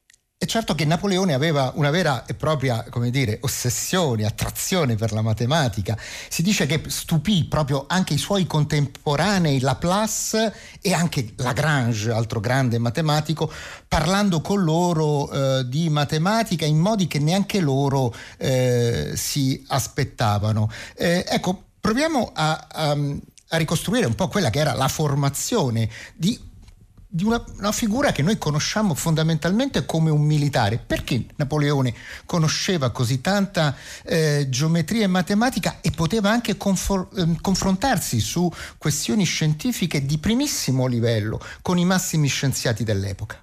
è 0.44 0.46
certo 0.46 0.74
che 0.74 0.84
Napoleone 0.84 1.32
aveva 1.32 1.72
una 1.74 1.90
vera 1.90 2.26
e 2.26 2.34
propria, 2.34 2.84
come 2.90 3.10
dire, 3.10 3.38
ossessione, 3.40 4.26
attrazione 4.26 4.94
per 4.94 5.12
la 5.12 5.22
matematica. 5.22 5.98
Si 6.28 6.42
dice 6.42 6.66
che 6.66 6.82
stupì 6.86 7.46
proprio 7.46 7.86
anche 7.88 8.12
i 8.12 8.18
suoi 8.18 8.46
contemporanei 8.46 9.60
Laplace 9.60 10.54
e 10.82 10.92
anche 10.92 11.32
Lagrange, 11.36 12.12
altro 12.12 12.40
grande 12.40 12.78
matematico, 12.78 13.50
parlando 13.88 14.42
con 14.42 14.62
loro 14.62 15.30
eh, 15.30 15.66
di 15.66 15.88
matematica 15.88 16.66
in 16.66 16.78
modi 16.78 17.06
che 17.06 17.18
neanche 17.18 17.60
loro 17.60 18.14
eh, 18.36 19.12
si 19.14 19.64
aspettavano. 19.68 20.70
Eh, 20.94 21.24
ecco, 21.26 21.64
proviamo 21.80 22.32
a, 22.34 22.66
a, 22.70 22.90
a 22.90 23.56
ricostruire 23.56 24.04
un 24.04 24.14
po' 24.14 24.28
quella 24.28 24.50
che 24.50 24.58
era 24.58 24.74
la 24.74 24.88
formazione 24.88 25.88
di 26.14 26.52
di 27.14 27.22
una, 27.22 27.42
una, 27.58 27.70
figura 27.70 28.10
che 28.10 28.22
noi 28.22 28.38
conosciamo 28.38 28.92
fondamentalmente 28.92 29.86
come 29.86 30.10
un 30.10 30.22
militare. 30.22 30.78
Perché 30.84 31.26
Napoleone 31.36 31.94
conosceva 32.26 32.90
così 32.90 33.20
tanta 33.20 33.76
eh, 34.02 34.48
geometria 34.48 35.04
e 35.04 35.06
matematica 35.06 35.78
e 35.80 35.92
poteva 35.92 36.30
anche 36.30 36.56
confor- 36.56 37.16
eh, 37.16 37.36
confrontarsi 37.40 38.18
su 38.18 38.50
questioni 38.78 39.22
scientifiche 39.22 40.04
di 40.04 40.18
primissimo 40.18 40.86
livello 40.86 41.40
con 41.62 41.78
i 41.78 41.84
massimi 41.84 42.26
scienziati 42.26 42.82
dell'epoca? 42.82 43.40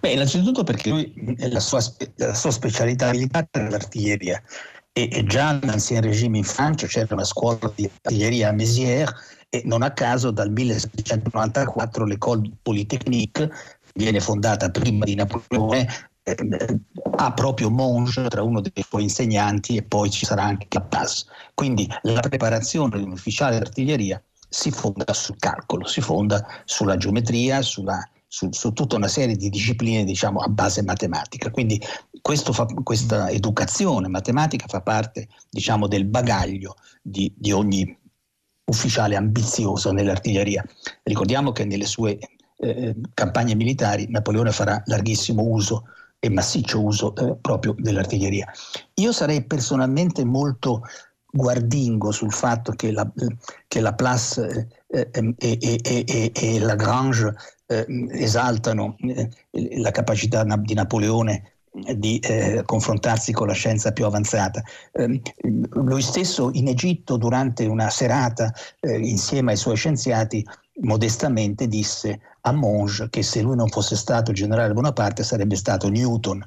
Beh, 0.00 0.12
innanzitutto 0.12 0.64
perché 0.64 0.88
lui, 0.88 1.36
la 1.36 1.60
sua, 1.60 1.84
la 2.16 2.32
sua 2.32 2.50
specialità 2.50 3.10
militare 3.10 3.48
era 3.50 3.68
l'artiglieria 3.68 4.42
e, 4.90 5.10
e 5.12 5.24
già 5.24 5.52
nell'ancien 5.52 6.00
regime 6.00 6.38
in 6.38 6.44
Francia 6.44 6.86
c'era 6.86 7.12
una 7.12 7.24
scuola 7.24 7.70
di 7.74 7.84
artiglieria 7.84 8.48
a 8.48 8.52
Mézières 8.52 9.12
e 9.54 9.62
non 9.66 9.82
a 9.82 9.92
caso 9.92 10.32
dal 10.32 10.50
1794 10.50 12.04
l'École 12.04 12.50
Polytechnique 12.60 13.48
viene 13.94 14.18
fondata 14.18 14.68
prima 14.68 15.04
di 15.04 15.14
Napoleone 15.14 15.86
eh, 16.24 16.80
ha 17.16 17.32
proprio 17.32 17.70
Monge 17.70 18.26
tra 18.28 18.42
uno 18.42 18.60
dei 18.60 18.84
suoi 18.84 19.04
insegnanti 19.04 19.76
e 19.76 19.82
poi 19.84 20.10
ci 20.10 20.26
sarà 20.26 20.42
anche 20.42 20.66
Laplace. 20.70 21.26
Quindi 21.54 21.88
la 22.02 22.18
preparazione 22.18 22.98
di 22.98 23.04
un 23.04 23.12
ufficiale 23.12 23.58
d'artiglieria 23.58 24.20
si 24.48 24.72
fonda 24.72 25.12
sul 25.12 25.36
calcolo, 25.38 25.86
si 25.86 26.00
fonda 26.00 26.44
sulla 26.64 26.96
geometria, 26.96 27.62
sulla, 27.62 28.02
su, 28.26 28.48
su, 28.50 28.72
tutta 28.72 28.96
una 28.96 29.06
serie 29.06 29.36
di 29.36 29.50
discipline 29.50 30.02
diciamo, 30.02 30.40
a 30.40 30.48
base 30.48 30.82
matematica. 30.82 31.50
Quindi 31.50 31.80
fa, 32.20 32.66
questa 32.82 33.30
educazione 33.30 34.08
matematica 34.08 34.66
fa 34.66 34.80
parte 34.80 35.28
diciamo, 35.48 35.86
del 35.86 36.06
bagaglio 36.06 36.74
di, 37.00 37.32
di 37.36 37.52
ogni 37.52 38.02
ufficiale 38.64 39.16
ambizioso 39.16 39.92
nell'artiglieria. 39.92 40.64
Ricordiamo 41.02 41.52
che 41.52 41.64
nelle 41.64 41.86
sue 41.86 42.18
eh, 42.58 42.94
campagne 43.14 43.54
militari 43.54 44.06
Napoleone 44.08 44.52
farà 44.52 44.82
larghissimo 44.86 45.42
uso 45.42 45.84
e 46.18 46.30
massiccio 46.30 46.82
uso 46.82 47.14
eh, 47.16 47.36
proprio 47.40 47.74
dell'artiglieria. 47.78 48.50
Io 48.94 49.12
sarei 49.12 49.44
personalmente 49.44 50.24
molto 50.24 50.82
guardingo 51.30 52.12
sul 52.12 52.32
fatto 52.32 52.72
che 52.72 52.92
la, 52.92 53.10
che 53.66 53.80
la 53.80 53.92
Place 53.92 54.68
eh, 54.86 55.08
ehm, 55.12 55.34
e, 55.36 55.58
e, 55.60 56.04
e, 56.06 56.32
e 56.32 56.58
Lagrange 56.60 57.34
eh, 57.66 57.84
esaltano 58.12 58.96
eh, 59.00 59.28
la 59.78 59.90
capacità 59.90 60.44
di 60.44 60.74
Napoleone 60.74 61.53
di 61.74 62.18
eh, 62.20 62.62
confrontarsi 62.64 63.32
con 63.32 63.48
la 63.48 63.52
scienza 63.52 63.92
più 63.92 64.04
avanzata. 64.04 64.62
Eh, 64.92 65.20
lui 65.72 66.02
stesso 66.02 66.50
in 66.52 66.68
Egitto 66.68 67.16
durante 67.16 67.66
una 67.66 67.90
serata 67.90 68.52
eh, 68.80 68.96
insieme 68.98 69.52
ai 69.52 69.56
suoi 69.56 69.76
scienziati 69.76 70.44
modestamente 70.80 71.68
disse 71.68 72.20
a 72.46 72.52
Monge 72.52 73.08
che 73.08 73.22
se 73.22 73.40
lui 73.40 73.56
non 73.56 73.68
fosse 73.68 73.96
stato 73.96 74.30
il 74.30 74.36
generale 74.36 74.72
Bonaparte 74.72 75.22
sarebbe 75.22 75.56
stato 75.56 75.88
Newton. 75.88 76.44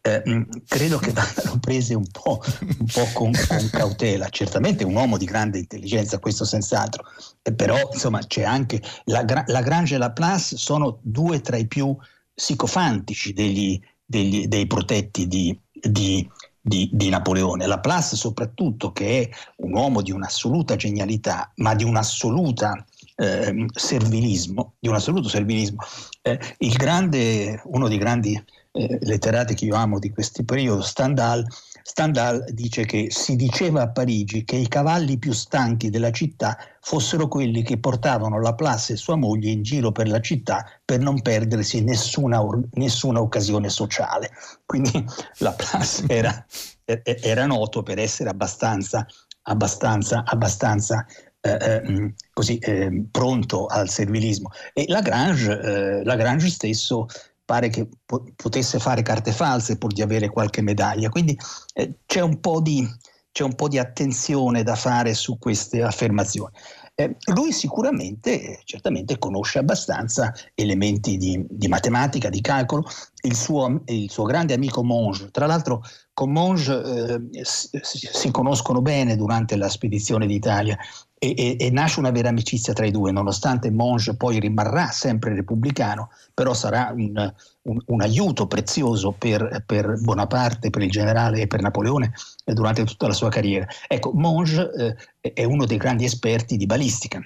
Eh, 0.00 0.46
credo 0.66 0.98
che 0.98 1.12
vadano 1.12 1.58
prese 1.58 1.94
un 1.94 2.06
po', 2.06 2.40
un 2.78 2.86
po 2.86 3.08
con, 3.12 3.32
con, 3.48 3.68
cautela, 3.70 4.28
certamente 4.28 4.84
un 4.84 4.94
uomo 4.94 5.16
di 5.16 5.24
grande 5.24 5.58
intelligenza, 5.58 6.18
questo 6.18 6.44
senz'altro, 6.44 7.04
eh, 7.42 7.52
però 7.52 7.76
insomma 7.92 8.20
c'è 8.26 8.44
anche 8.44 8.80
la, 9.04 9.24
la 9.46 9.84
e 9.84 9.98
la 9.98 10.12
Place 10.12 10.56
sono 10.56 10.98
due 11.02 11.40
tra 11.40 11.56
i 11.56 11.66
più 11.66 11.96
psicofantici 12.32 13.32
degli, 13.32 13.80
degli, 14.10 14.48
dei 14.48 14.66
protetti 14.66 15.28
di, 15.28 15.56
di, 15.72 16.28
di, 16.60 16.90
di, 16.92 17.08
Napoleone. 17.08 17.66
Laplace 17.66 18.16
soprattutto, 18.16 18.90
che 18.90 19.22
è 19.22 19.28
un 19.58 19.72
uomo 19.72 20.02
di 20.02 20.10
un'assoluta 20.10 20.74
genialità, 20.74 21.52
ma 21.56 21.76
di 21.76 21.84
un'assoluta 21.84 22.84
eh, 23.14 23.66
servilismo, 23.72 24.74
di 24.80 24.88
un 24.88 24.96
assoluto 24.96 25.28
servilismo. 25.28 25.78
Eh, 26.22 26.40
grande, 26.58 27.62
uno 27.66 27.86
dei 27.86 27.98
grandi 27.98 28.34
eh, 28.72 28.98
letterati 29.02 29.54
che 29.54 29.66
io 29.66 29.76
amo 29.76 30.00
di 30.00 30.10
questo 30.10 30.42
periodo, 30.42 30.82
Stendhal, 30.82 31.46
Stendhal 31.90 32.44
dice 32.52 32.84
che 32.84 33.08
si 33.10 33.34
diceva 33.34 33.82
a 33.82 33.88
Parigi 33.88 34.44
che 34.44 34.54
i 34.54 34.68
cavalli 34.68 35.18
più 35.18 35.32
stanchi 35.32 35.90
della 35.90 36.12
città 36.12 36.56
fossero 36.80 37.26
quelli 37.26 37.64
che 37.64 37.78
portavano 37.78 38.40
la 38.40 38.54
Place 38.54 38.92
e 38.92 38.96
sua 38.96 39.16
moglie 39.16 39.50
in 39.50 39.62
giro 39.64 39.90
per 39.90 40.06
la 40.06 40.20
città 40.20 40.64
per 40.84 41.00
non 41.00 41.20
perdersi 41.20 41.82
nessuna, 41.82 42.40
nessuna 42.74 43.20
occasione 43.20 43.68
sociale. 43.70 44.30
Quindi 44.64 45.04
la 45.38 45.50
Place 45.50 46.04
era, 46.06 46.46
era 46.84 47.46
noto 47.46 47.82
per 47.82 47.98
essere 47.98 48.30
abbastanza, 48.30 49.04
abbastanza, 49.42 50.22
abbastanza 50.24 51.04
eh, 51.40 51.58
eh, 51.60 52.14
così, 52.32 52.58
eh, 52.58 53.04
pronto 53.10 53.66
al 53.66 53.88
servilismo. 53.88 54.50
E 54.74 54.84
Lagrange, 54.86 55.60
eh, 55.60 56.04
Lagrange 56.04 56.50
stesso 56.50 57.08
pare 57.50 57.68
che 57.68 57.88
po- 58.06 58.22
potesse 58.36 58.78
fare 58.78 59.02
carte 59.02 59.32
false 59.32 59.76
pur 59.76 59.92
di 59.92 60.02
avere 60.02 60.28
qualche 60.28 60.62
medaglia. 60.62 61.08
Quindi 61.08 61.36
eh, 61.74 61.94
c'è, 62.06 62.20
un 62.20 62.38
di, 62.62 62.88
c'è, 63.32 63.42
un 63.42 63.56
po 63.56 63.66
di, 63.66 63.76
attenzione 63.76 64.62
da 64.62 64.76
fare 64.76 65.14
su 65.14 65.36
queste 65.36 65.82
affermazioni. 65.82 66.52
Eh, 66.94 67.16
lui 67.34 67.50
sicuramente, 67.50 68.60
certamente, 68.62 69.18
conosce 69.18 69.58
abbastanza 69.58 70.32
elementi 70.54 71.16
di, 71.16 71.44
di 71.50 71.66
matematica, 71.66 72.28
di 72.28 72.40
calcolo. 72.40 72.84
Il 73.22 73.34
suo, 73.34 73.82
il 73.86 74.08
suo, 74.08 74.22
grande 74.26 74.54
amico 74.54 74.84
Monge, 74.84 75.32
tra 75.32 75.46
l'altro 75.46 75.82
con 76.12 76.30
Monge 76.30 77.20
eh, 77.32 77.44
si, 77.44 77.68
si, 77.82 78.30
conoscono 78.30 78.80
bene 78.80 79.16
durante 79.16 79.56
la 79.56 79.68
spedizione 79.68 80.28
d'Italia 80.28 80.78
e, 81.22 81.34
e, 81.36 81.56
e, 81.60 81.70
nasce 81.70 82.00
una 82.00 82.10
vera 82.10 82.30
amicizia 82.30 82.72
tra 82.72 82.86
i 82.86 82.90
due, 82.90 83.12
nonostante 83.12 83.70
Monge 83.70 84.16
poi 84.16 84.40
rimarrà 84.40 84.90
sempre 84.90 85.34
repubblicano, 85.34 86.08
però 86.32 86.54
sarà 86.54 86.94
un, 86.96 87.34
un, 87.62 87.78
un 87.84 88.00
aiuto 88.00 88.46
prezioso 88.46 89.12
per, 89.12 89.62
per, 89.66 90.00
Bonaparte, 90.00 90.70
per 90.70 90.80
il 90.80 90.90
generale 90.90 91.42
e 91.42 91.46
per 91.46 91.60
Napoleone 91.60 92.14
eh, 92.46 92.54
durante 92.54 92.84
tutta 92.84 93.06
la 93.06 93.12
sua 93.12 93.28
carriera. 93.28 93.66
Ecco, 93.86 94.12
Monge 94.14 94.96
eh, 95.20 95.34
è 95.34 95.44
uno 95.44 95.66
dei 95.66 95.76
grandi 95.76 96.04
esperti 96.06 96.56
di 96.56 96.64
balistica. 96.64 97.20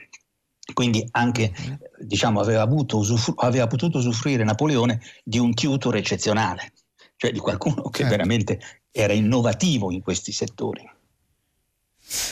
Quindi 0.72 1.06
anche 1.12 1.52
diciamo, 2.00 2.40
aveva, 2.40 2.64
usufru- 2.64 3.40
aveva 3.44 3.68
potuto 3.68 3.98
usufruire 3.98 4.42
Napoleone 4.42 5.00
di 5.22 5.38
un 5.38 5.54
tutor 5.54 5.94
eccezionale, 5.94 6.72
cioè 7.14 7.30
di 7.30 7.38
qualcuno 7.38 7.82
che 7.90 7.98
certo. 7.98 8.10
veramente 8.10 8.58
era 8.90 9.12
innovativo 9.12 9.92
in 9.92 10.02
questi 10.02 10.32
settori. 10.32 10.84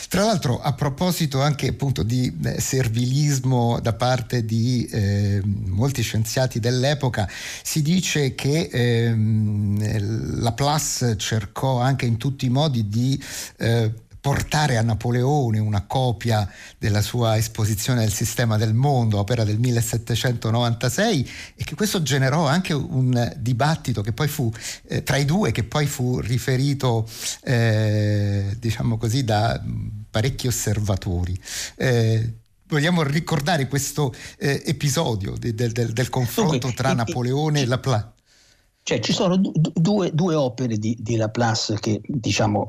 Tra 0.08 0.24
l'altro, 0.24 0.60
a 0.60 0.74
proposito 0.74 1.40
anche 1.40 1.68
appunto 1.68 2.02
di 2.02 2.36
eh, 2.44 2.60
servilismo 2.60 3.80
da 3.80 3.94
parte 3.94 4.44
di 4.44 4.86
eh, 4.92 5.40
molti 5.42 6.02
scienziati 6.02 6.60
dell'epoca, 6.60 7.26
si 7.62 7.80
dice 7.80 8.34
che 8.34 8.68
ehm, 8.70 10.40
Laplace 10.42 11.16
cercò 11.16 11.80
anche 11.80 12.04
in 12.04 12.18
tutti 12.18 12.44
i 12.44 12.50
modi 12.50 12.88
di 12.88 13.22
eh, 13.56 13.90
portare 14.22 14.76
a 14.76 14.82
Napoleone 14.82 15.58
una 15.58 15.84
copia 15.84 16.48
della 16.78 17.02
sua 17.02 17.36
esposizione 17.36 18.00
del 18.00 18.12
sistema 18.12 18.56
del 18.56 18.72
mondo, 18.72 19.18
opera 19.18 19.42
del 19.42 19.58
1796, 19.58 21.30
e 21.56 21.64
che 21.64 21.74
questo 21.74 22.02
generò 22.02 22.46
anche 22.46 22.72
un 22.72 23.34
dibattito 23.36 24.00
che 24.00 24.12
poi 24.12 24.28
fu 24.28 24.48
eh, 24.86 25.02
tra 25.02 25.16
i 25.16 25.24
due, 25.24 25.50
che 25.50 25.64
poi 25.64 25.86
fu 25.86 26.20
riferito, 26.20 27.04
eh, 27.42 28.56
diciamo 28.60 28.96
così, 28.96 29.24
da 29.24 29.60
parecchi 30.08 30.46
osservatori. 30.46 31.36
Eh, 31.74 32.34
vogliamo 32.68 33.02
ricordare 33.02 33.66
questo 33.66 34.14
eh, 34.38 34.62
episodio 34.64 35.34
de, 35.36 35.52
de, 35.52 35.72
de, 35.72 35.92
del 35.92 36.08
confronto 36.08 36.72
tra 36.72 36.94
Napoleone 36.94 37.62
e 37.62 37.66
Laplace? 37.66 38.10
Cioè, 38.84 38.98
ci 39.00 39.12
sono 39.12 39.36
due, 39.36 40.10
due 40.12 40.34
opere 40.34 40.76
di, 40.76 40.96
di, 40.98 41.16
Laplace 41.16 41.78
che 41.78 42.00
diciamo 42.04 42.66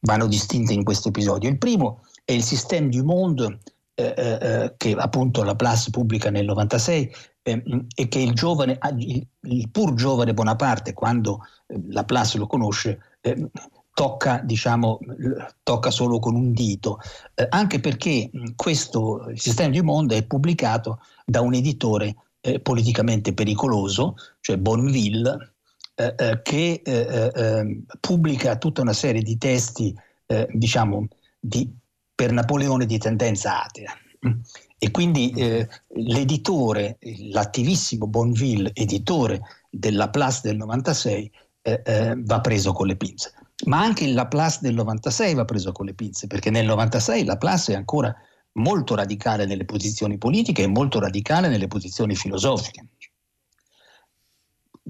vanno 0.00 0.26
distinte 0.26 0.72
in 0.72 0.84
questo 0.84 1.08
episodio. 1.08 1.48
Il 1.48 1.58
primo 1.58 2.04
è 2.24 2.32
il 2.32 2.42
Système 2.42 2.88
du 2.88 3.04
Monde 3.04 3.58
eh, 3.94 4.14
eh, 4.16 4.38
eh 4.40 4.74
che 4.76 4.92
appunto 4.92 5.42
Laplace 5.42 5.90
pubblica 5.90 6.30
nel 6.30 6.46
96 6.46 7.14
eh, 7.42 7.62
e 7.94 8.08
che 8.08 8.18
il, 8.18 8.32
giovane, 8.32 8.78
il, 8.96 9.26
il, 9.40 9.70
pur 9.70 9.94
giovane 9.94 10.34
Bonaparte, 10.34 10.92
quando 10.92 11.40
eh, 11.66 11.80
Laplace 11.88 12.38
lo 12.38 12.46
conosce, 12.46 12.98
eh, 13.20 13.50
tocca, 13.92 14.40
diciamo, 14.42 14.98
tocca 15.62 15.90
solo 15.90 16.18
con 16.20 16.34
un 16.34 16.52
dito, 16.52 17.00
anche 17.50 17.80
perché 17.80 18.30
questo 18.56 19.26
il 19.28 19.38
Système 19.38 19.76
du 19.76 19.82
Monde 19.82 20.16
è 20.16 20.24
pubblicato 20.24 21.00
da 21.26 21.42
un 21.42 21.52
editore 21.52 22.14
politicamente 22.62 23.34
pericoloso, 23.34 24.14
cioè 24.40 24.56
Bonneville, 24.56 25.49
che 26.42 26.80
eh, 26.84 27.32
ehm, 27.34 27.84
pubblica 28.00 28.56
tutta 28.56 28.80
una 28.80 28.92
serie 28.92 29.22
di 29.22 29.36
testi, 29.36 29.94
diciamo, 30.52 31.08
di, 31.38 31.68
per 32.14 32.32
Napoleone 32.32 32.86
di 32.86 32.98
tendenza 32.98 33.64
atea. 33.64 33.92
E 34.82 34.90
quindi 34.90 35.30
eh, 35.32 35.68
l'editore, 35.88 36.98
l'attivissimo 37.32 38.06
Bonneville, 38.06 38.70
editore 38.72 39.40
della 39.68 40.08
Place 40.08 40.40
del 40.42 40.56
96, 40.56 41.30
eh, 41.62 41.82
eh, 41.84 42.14
va 42.16 42.40
preso 42.40 42.72
con 42.72 42.86
le 42.86 42.96
pinze. 42.96 43.34
Ma 43.66 43.80
anche 43.80 44.04
il 44.04 44.14
Laplace 44.14 44.60
del 44.62 44.74
96 44.74 45.34
va 45.34 45.44
preso 45.44 45.72
con 45.72 45.84
le 45.84 45.92
pinze, 45.92 46.26
perché 46.26 46.48
nel 46.50 46.64
96 46.64 47.24
Laplace 47.24 47.72
è 47.72 47.76
ancora 47.76 48.14
molto 48.52 48.94
radicale 48.94 49.44
nelle 49.44 49.66
posizioni 49.66 50.16
politiche 50.16 50.62
e 50.62 50.66
molto 50.66 50.98
radicale 50.98 51.48
nelle 51.48 51.66
posizioni 51.66 52.16
filosofiche. 52.16 52.86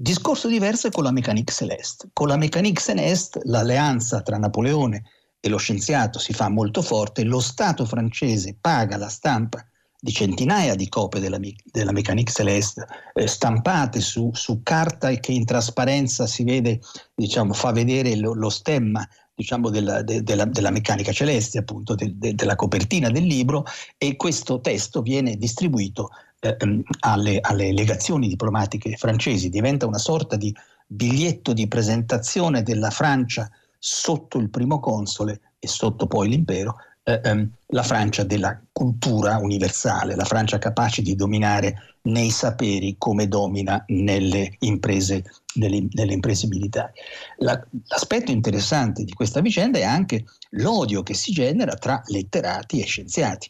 Discorso 0.01 0.47
diverso 0.47 0.87
è 0.87 0.89
con 0.89 1.03
la 1.03 1.11
Mécanique 1.11 1.53
Céleste. 1.53 2.09
Con 2.11 2.27
la 2.27 2.35
Mécanique 2.35 2.81
Céleste 2.81 3.39
l'alleanza 3.43 4.23
tra 4.23 4.39
Napoleone 4.39 5.03
e 5.39 5.47
lo 5.47 5.57
scienziato 5.57 6.17
si 6.17 6.33
fa 6.33 6.49
molto 6.49 6.81
forte, 6.81 7.23
lo 7.23 7.39
Stato 7.39 7.85
francese 7.85 8.57
paga 8.59 8.97
la 8.97 9.09
stampa 9.09 9.63
di 9.99 10.11
centinaia 10.11 10.73
di 10.73 10.89
copie 10.89 11.19
della, 11.19 11.37
della 11.63 11.91
Mécanique 11.91 12.33
Céleste 12.33 12.83
eh, 13.13 13.27
stampate 13.27 14.01
su, 14.01 14.31
su, 14.33 14.63
carta 14.63 15.11
che 15.11 15.33
in 15.33 15.45
trasparenza 15.45 16.25
si 16.25 16.43
vede, 16.43 16.79
diciamo, 17.13 17.53
fa 17.53 17.71
vedere 17.71 18.15
lo, 18.15 18.33
lo 18.33 18.49
stemma 18.49 19.07
diciamo, 19.35 19.69
della, 19.69 20.01
de, 20.01 20.23
della, 20.23 20.45
della, 20.45 20.71
meccanica 20.71 21.11
celeste, 21.11 21.59
appunto, 21.59 21.93
de, 21.93 22.11
de, 22.15 22.33
della 22.33 22.55
copertina 22.55 23.11
del 23.11 23.25
libro, 23.25 23.65
e 23.99 24.15
questo 24.15 24.61
testo 24.61 25.03
viene 25.03 25.37
distribuito 25.37 26.09
ehm, 26.41 26.81
alle, 27.01 27.39
alle 27.39 27.71
legazioni 27.71 28.27
diplomatiche 28.27 28.97
francesi, 28.97 29.49
diventa 29.49 29.85
una 29.85 29.99
sorta 29.99 30.35
di 30.35 30.53
biglietto 30.85 31.53
di 31.53 31.67
presentazione 31.67 32.63
della 32.63 32.89
Francia 32.89 33.49
sotto 33.77 34.37
il 34.37 34.49
primo 34.49 34.79
console 34.79 35.39
e 35.59 35.67
sotto 35.67 36.07
poi 36.07 36.29
l'impero, 36.29 36.75
eh, 37.03 37.21
ehm, 37.23 37.49
la 37.67 37.83
Francia 37.83 38.23
della 38.23 38.59
cultura 38.71 39.37
universale, 39.37 40.15
la 40.15 40.25
Francia 40.25 40.57
capace 40.57 41.01
di 41.01 41.15
dominare 41.15 41.95
nei 42.03 42.29
saperi 42.29 42.95
come 42.97 43.27
domina 43.27 43.83
nelle 43.87 44.55
imprese, 44.59 45.23
nelle, 45.55 45.87
nelle 45.91 46.13
imprese 46.13 46.47
militari. 46.47 46.93
La, 47.37 47.63
l'aspetto 47.87 48.31
interessante 48.31 49.03
di 49.03 49.13
questa 49.13 49.41
vicenda 49.41 49.77
è 49.77 49.83
anche 49.83 50.25
l'odio 50.51 51.03
che 51.03 51.13
si 51.13 51.31
genera 51.31 51.75
tra 51.75 52.01
letterati 52.07 52.81
e 52.81 52.85
scienziati. 52.85 53.49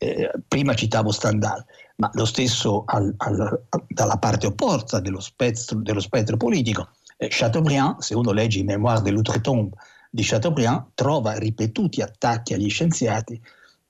Eh, 0.00 0.30
prima 0.46 0.74
citavo 0.74 1.10
Stendhal 1.10 1.64
ma 1.98 2.10
lo 2.14 2.24
stesso 2.24 2.84
al, 2.86 3.12
al, 3.16 3.62
dalla 3.88 4.18
parte 4.18 4.46
opposta 4.46 5.00
dello 5.00 5.20
spettro, 5.20 5.78
dello 5.78 6.00
spettro 6.00 6.36
politico. 6.36 6.90
Eh, 7.16 7.28
Chateaubriand, 7.30 7.98
se 7.98 8.14
uno 8.14 8.30
legge 8.32 8.60
i 8.60 8.64
memoir 8.64 9.00
dell'Outre-Tombe 9.00 9.76
di 10.10 10.22
Chateaubriand, 10.22 10.90
trova 10.94 11.36
ripetuti 11.36 12.00
attacchi 12.00 12.54
agli 12.54 12.70
scienziati 12.70 13.40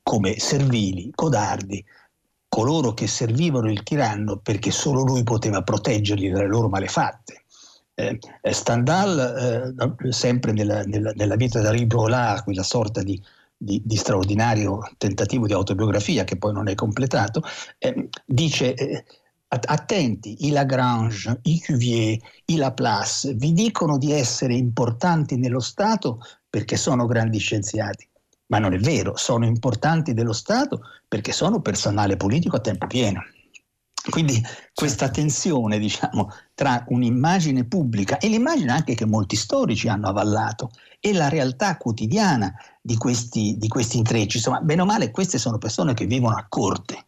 come 0.02 0.38
servili, 0.38 1.10
codardi, 1.14 1.84
coloro 2.48 2.94
che 2.94 3.06
servivano 3.06 3.70
il 3.70 3.82
tiranno 3.82 4.38
perché 4.38 4.70
solo 4.70 5.02
lui 5.02 5.22
poteva 5.22 5.62
proteggerli 5.62 6.30
dalle 6.30 6.46
loro 6.48 6.68
malefatte. 6.68 7.42
Eh, 7.94 8.18
Stendhal, 8.52 9.74
eh, 9.76 10.12
sempre 10.12 10.52
nella, 10.52 10.82
nella, 10.84 11.12
nella, 11.14 11.36
vita 11.36 11.60
da 11.60 11.70
Ribrolard, 11.70 12.44
quella 12.44 12.62
sorta 12.62 13.02
di 13.02 13.20
di, 13.58 13.82
di, 13.84 13.96
straordinario 13.96 14.78
tentativo 14.96 15.46
di 15.46 15.52
autobiografia 15.52 16.22
che 16.22 16.38
poi 16.38 16.52
non 16.52 16.68
è 16.68 16.74
completato, 16.74 17.42
eh, 17.78 18.08
dice 18.24 18.74
eh, 18.74 19.04
attenti, 19.48 20.46
i 20.46 20.50
Lagrange, 20.50 21.40
i 21.42 21.60
Cuvier, 21.60 22.18
i 22.44 22.56
Laplace 22.56 23.34
vi 23.34 23.52
dicono 23.52 23.98
di 23.98 24.12
essere 24.12 24.54
importanti 24.54 25.36
nello 25.36 25.60
Stato 25.60 26.20
perché 26.48 26.76
sono 26.76 27.06
grandi 27.06 27.38
scienziati, 27.38 28.08
ma 28.46 28.58
non 28.58 28.74
è 28.74 28.78
vero, 28.78 29.16
sono 29.16 29.44
importanti 29.44 30.14
dello 30.14 30.32
Stato 30.32 30.82
perché 31.08 31.32
sono 31.32 31.60
personale 31.60 32.16
politico 32.16 32.56
a 32.56 32.60
tempo 32.60 32.86
pieno. 32.86 33.22
Quindi 34.10 34.42
questa 34.72 35.10
tensione, 35.10 35.78
diciamo, 35.78 36.32
tra 36.54 36.84
un'immagine 36.88 37.64
pubblica 37.64 38.18
e 38.18 38.28
l'immagine 38.28 38.72
anche 38.72 38.94
che 38.94 39.04
molti 39.04 39.36
storici 39.36 39.88
hanno 39.88 40.08
avallato 40.08 40.70
e 40.98 41.12
la 41.12 41.28
realtà 41.28 41.76
quotidiana 41.76 42.54
di 42.80 42.96
questi, 42.96 43.56
di 43.58 43.68
questi 43.68 43.98
intrecci. 43.98 44.38
Insomma, 44.38 44.60
bene 44.60 44.82
o 44.82 44.86
male, 44.86 45.10
queste 45.10 45.38
sono 45.38 45.58
persone 45.58 45.94
che 45.94 46.06
vivono 46.06 46.36
a 46.36 46.46
corte. 46.48 47.04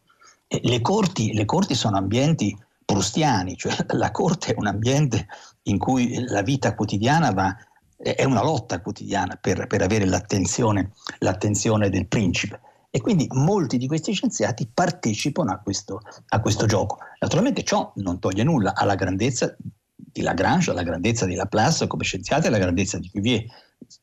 Le 0.47 0.81
corti, 0.81 1.33
le 1.33 1.45
corti 1.45 1.75
sono 1.75 1.97
ambienti 1.97 2.55
prustiani, 2.85 3.57
cioè 3.57 3.73
la 3.95 4.11
corte 4.11 4.53
è 4.53 4.55
un 4.57 4.67
ambiente 4.67 5.27
in 5.63 5.77
cui 5.77 6.23
la 6.27 6.41
vita 6.41 6.75
quotidiana 6.75 7.31
va, 7.31 7.55
è 7.97 8.23
una 8.25 8.43
lotta 8.43 8.81
quotidiana 8.81 9.37
per, 9.39 9.67
per 9.67 9.81
avere 9.81 10.05
l'attenzione, 10.05 10.91
l'attenzione 11.19 11.89
del 11.89 12.07
principe. 12.07 12.59
E 12.93 12.99
quindi 12.99 13.25
molti 13.31 13.77
di 13.77 13.87
questi 13.87 14.11
scienziati 14.11 14.69
partecipano 14.71 15.51
a 15.51 15.59
questo, 15.59 16.01
a 16.27 16.41
questo 16.41 16.65
gioco. 16.65 16.97
Naturalmente 17.19 17.63
ciò 17.63 17.93
non 17.95 18.19
toglie 18.19 18.43
nulla 18.43 18.75
alla 18.75 18.95
grandezza 18.95 19.55
di 19.95 20.21
Lagrange, 20.21 20.71
alla 20.71 20.83
grandezza 20.83 21.25
di 21.25 21.35
Laplace 21.35 21.87
come 21.87 22.03
scienziati, 22.03 22.47
alla 22.47 22.57
grandezza 22.57 22.99
di 22.99 23.09
Cuvier. 23.09 23.45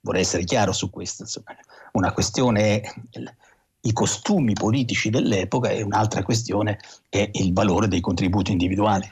Vorrei 0.00 0.22
essere 0.22 0.44
chiaro 0.44 0.72
su 0.72 0.88
questo. 0.88 1.24
Insomma. 1.24 1.54
Una 1.92 2.12
questione 2.12 2.80
è 2.80 2.94
i 3.82 3.92
costumi 3.92 4.54
politici 4.54 5.10
dell'epoca 5.10 5.68
e 5.68 5.82
un'altra 5.82 6.22
questione 6.22 6.78
è 7.10 7.28
il 7.34 7.52
valore 7.52 7.88
dei 7.88 8.00
contributi 8.00 8.52
individuali. 8.52 9.06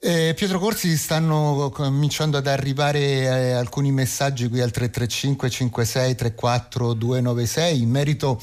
Eh, 0.00 0.32
Pietro 0.36 0.60
Corsi 0.60 0.96
stanno 0.96 1.72
cominciando 1.74 2.36
ad 2.36 2.46
arrivare 2.46 3.00
eh, 3.00 3.50
alcuni 3.50 3.90
messaggi 3.90 4.48
qui 4.48 4.60
al 4.60 4.70
335 4.70 5.50
56 5.50 6.14
34 6.14 6.92
296 6.92 7.82
in 7.82 7.90
merito 7.90 8.40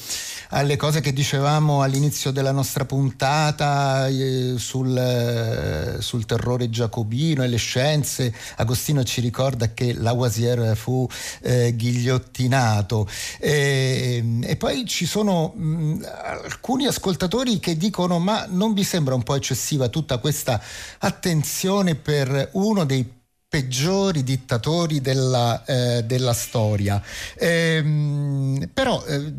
alle 0.50 0.76
cose 0.76 1.00
che 1.00 1.14
dicevamo 1.14 1.80
all'inizio 1.80 2.30
della 2.30 2.52
nostra 2.52 2.84
puntata 2.84 4.06
eh, 4.06 4.56
sul, 4.58 4.98
eh, 4.98 6.02
sul, 6.02 6.26
terrore 6.26 6.68
giacobino 6.68 7.42
e 7.42 7.48
le 7.48 7.56
scienze. 7.56 8.34
Agostino 8.56 9.02
ci 9.02 9.22
ricorda 9.22 9.72
che 9.72 9.94
Lavoisier 9.94 10.76
fu 10.76 11.08
eh, 11.40 11.74
ghigliottinato 11.74 13.08
ehm, 13.40 14.44
e 14.46 14.56
poi 14.56 14.84
ci 14.84 15.06
sono 15.06 15.54
mh, 15.56 16.06
alcuni 16.44 16.84
ascoltatori 16.84 17.58
che 17.60 17.78
dicono 17.78 18.18
ma 18.18 18.44
non 18.46 18.74
vi 18.74 18.84
sembra 18.84 19.14
un 19.14 19.22
po' 19.22 19.36
eccessiva 19.36 19.88
tutta 19.88 20.18
questa 20.18 20.60
attenzione 20.98 21.44
attenzione 21.46 21.94
per 21.94 22.50
uno 22.54 22.84
dei 22.84 23.08
peggiori 23.48 24.24
dittatori 24.24 25.00
della, 25.00 25.64
eh, 25.64 26.02
della 26.02 26.32
storia. 26.32 27.00
Ehm, 27.38 28.68
però 28.74 29.04
eh, 29.04 29.32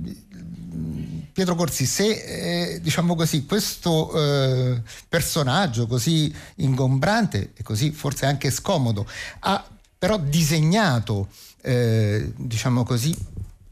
Pietro 1.34 1.56
Corsi, 1.56 1.86
se 1.86 2.06
eh, 2.76 2.82
diciamo 2.82 3.14
così, 3.14 3.46
questo 3.46 4.14
eh, 4.14 4.82
personaggio 5.10 5.86
così 5.86 6.34
ingombrante 6.56 7.52
e 7.54 7.64
così 7.64 7.92
forse 7.92 8.26
anche 8.26 8.50
scomodo 8.52 9.06
ha 9.40 9.68
però 10.00 10.18
disegnato, 10.18 11.28
eh, 11.62 12.32
diciamo 12.38 12.84
così, 12.84 13.14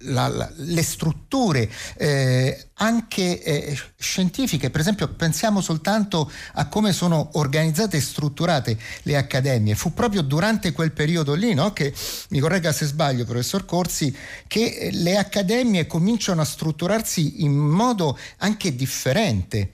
la, 0.05 0.27
la, 0.27 0.51
le 0.55 0.83
strutture 0.83 1.69
eh, 1.97 2.69
anche 2.75 3.41
eh, 3.41 3.79
scientifiche, 3.97 4.69
per 4.69 4.81
esempio 4.81 5.07
pensiamo 5.09 5.61
soltanto 5.61 6.29
a 6.53 6.67
come 6.67 6.91
sono 6.91 7.29
organizzate 7.33 7.97
e 7.97 8.01
strutturate 8.01 8.77
le 9.03 9.17
accademie, 9.17 9.75
fu 9.75 9.93
proprio 9.93 10.21
durante 10.21 10.71
quel 10.71 10.91
periodo 10.91 11.33
lì, 11.33 11.53
no? 11.53 11.73
che 11.73 11.93
mi 12.29 12.39
corregga 12.39 12.71
se 12.71 12.85
sbaglio 12.85 13.25
professor 13.25 13.65
Corsi, 13.65 14.15
che 14.47 14.89
le 14.91 15.17
accademie 15.17 15.87
cominciano 15.87 16.41
a 16.41 16.45
strutturarsi 16.45 17.43
in 17.43 17.55
modo 17.55 18.17
anche 18.37 18.75
differente. 18.75 19.69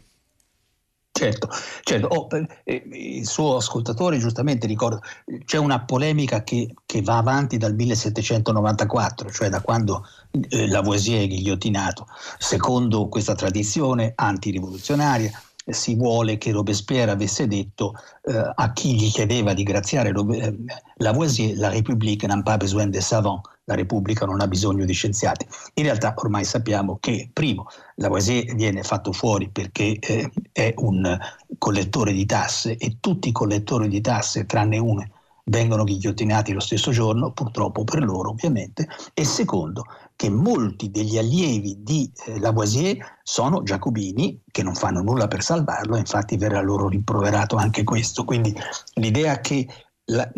Certo, 1.13 1.49
certo. 1.83 2.07
Oh, 2.07 2.27
eh, 2.63 2.83
il 2.93 3.27
suo 3.27 3.57
ascoltatore 3.57 4.17
giustamente 4.17 4.65
ricorda, 4.65 4.99
c'è 5.45 5.57
una 5.57 5.81
polemica 5.81 6.41
che, 6.41 6.73
che, 6.85 7.01
va 7.01 7.17
avanti 7.17 7.57
dal 7.57 7.75
1794, 7.75 9.29
cioè 9.29 9.49
da 9.49 9.61
quando 9.61 10.07
eh, 10.31 10.67
Lavoisier 10.67 11.23
è 11.23 11.27
ghigliottinato. 11.27 12.07
Secondo 12.39 13.07
questa 13.09 13.35
tradizione 13.35 14.13
antirivoluzionaria 14.15 15.31
si 15.65 15.95
vuole 15.95 16.37
che 16.37 16.51
Robespierre 16.51 17.11
avesse 17.11 17.45
detto 17.45 17.93
eh, 18.23 18.51
a 18.55 18.71
chi 18.73 18.95
gli 18.95 19.11
chiedeva 19.11 19.53
di 19.53 19.63
graziare 19.63 20.09
eh, 20.09 20.57
Lavoisier, 20.95 21.57
la 21.57 21.69
République 21.69 22.25
n'a 22.25 22.41
pas 22.41 22.57
besoin 22.57 22.89
de 22.89 23.01
savants, 23.01 23.41
la 23.65 23.75
Repubblica 23.75 24.25
non 24.25 24.41
ha 24.41 24.47
bisogno 24.47 24.85
di 24.85 24.93
scienziati. 24.93 25.47
In 25.75 25.83
realtà 25.83 26.13
ormai 26.17 26.43
sappiamo 26.45 26.97
che, 26.99 27.29
primo, 27.31 27.67
Lavoisier 27.95 28.55
viene 28.55 28.83
fatto 28.83 29.11
fuori 29.11 29.49
perché 29.49 29.97
eh, 29.99 30.31
è 30.51 30.73
un 30.77 31.17
collettore 31.57 32.11
di 32.13 32.25
tasse 32.25 32.77
e 32.77 32.97
tutti 32.99 33.29
i 33.29 33.33
collettori 33.33 33.87
di 33.87 34.01
tasse, 34.01 34.45
tranne 34.45 34.77
uno, 34.77 35.05
vengono 35.45 35.83
ghigliottinati 35.83 36.53
lo 36.53 36.59
stesso 36.59 36.91
giorno, 36.91 37.31
purtroppo 37.31 37.83
per 37.83 38.03
loro 38.03 38.29
ovviamente, 38.29 38.87
e 39.13 39.25
secondo 39.25 39.85
che 40.15 40.29
molti 40.29 40.91
degli 40.91 41.17
allievi 41.17 41.77
di 41.81 42.11
eh, 42.25 42.39
Lavoisier 42.39 43.19
sono 43.23 43.63
giacobini 43.63 44.41
che 44.51 44.63
non 44.63 44.75
fanno 44.75 45.01
nulla 45.01 45.27
per 45.27 45.41
salvarlo, 45.41 45.97
infatti 45.97 46.37
verrà 46.37 46.61
loro 46.61 46.87
rimproverato 46.87 47.55
anche 47.55 47.83
questo. 47.83 48.23
Quindi 48.23 48.55
l'idea 48.95 49.39
che 49.39 49.67
la, 50.05 50.29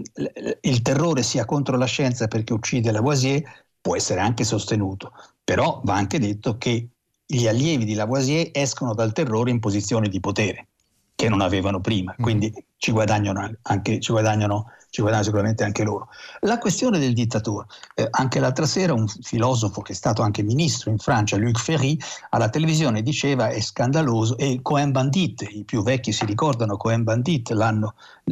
il 0.61 0.81
terrore 0.81 1.23
sia 1.23 1.45
contro 1.45 1.77
la 1.77 1.85
scienza 1.85 2.27
perché 2.27 2.53
uccide 2.53 2.91
Lavoisier 2.91 3.41
può 3.79 3.95
essere 3.95 4.21
anche 4.21 4.43
sostenuto, 4.43 5.11
però 5.43 5.81
va 5.83 5.95
anche 5.95 6.19
detto 6.19 6.57
che 6.57 6.87
gli 7.25 7.47
allievi 7.47 7.85
di 7.85 7.93
Lavoisier 7.95 8.49
escono 8.51 8.93
dal 8.93 9.13
terrore 9.13 9.51
in 9.51 9.59
posizioni 9.59 10.09
di 10.09 10.19
potere 10.19 10.67
che 11.15 11.29
non 11.29 11.41
avevano 11.41 11.79
prima, 11.79 12.13
mm. 12.13 12.23
quindi 12.23 12.53
ci 12.77 12.91
guadagnano, 12.91 13.55
anche, 13.63 13.99
ci 13.99 14.11
guadagnano, 14.11 14.67
ci 14.93 15.01
guadagnano 15.01 15.25
sicuramente 15.25 15.63
anche 15.63 15.83
loro. 15.83 16.07
La 16.41 16.59
questione 16.59 16.99
del 16.99 17.13
dittatore, 17.13 17.65
eh, 17.95 18.07
anche 18.11 18.39
l'altra 18.39 18.67
sera 18.67 18.93
un 18.93 19.07
filosofo 19.07 19.81
che 19.81 19.93
è 19.93 19.95
stato 19.95 20.21
anche 20.21 20.43
ministro 20.43 20.91
in 20.91 20.99
Francia, 20.99 21.35
Luc 21.35 21.57
Ferry, 21.57 21.97
alla 22.29 22.47
televisione 22.49 23.01
diceva 23.01 23.47
è 23.47 23.59
scandaloso 23.59 24.37
e 24.37 24.59
Cohen 24.61 24.91
Bandit, 24.91 25.47
i 25.49 25.63
più 25.63 25.81
vecchi 25.81 26.11
si 26.11 26.25
ricordano 26.25 26.77
Cohen 26.77 27.01
Bandit, 27.01 27.49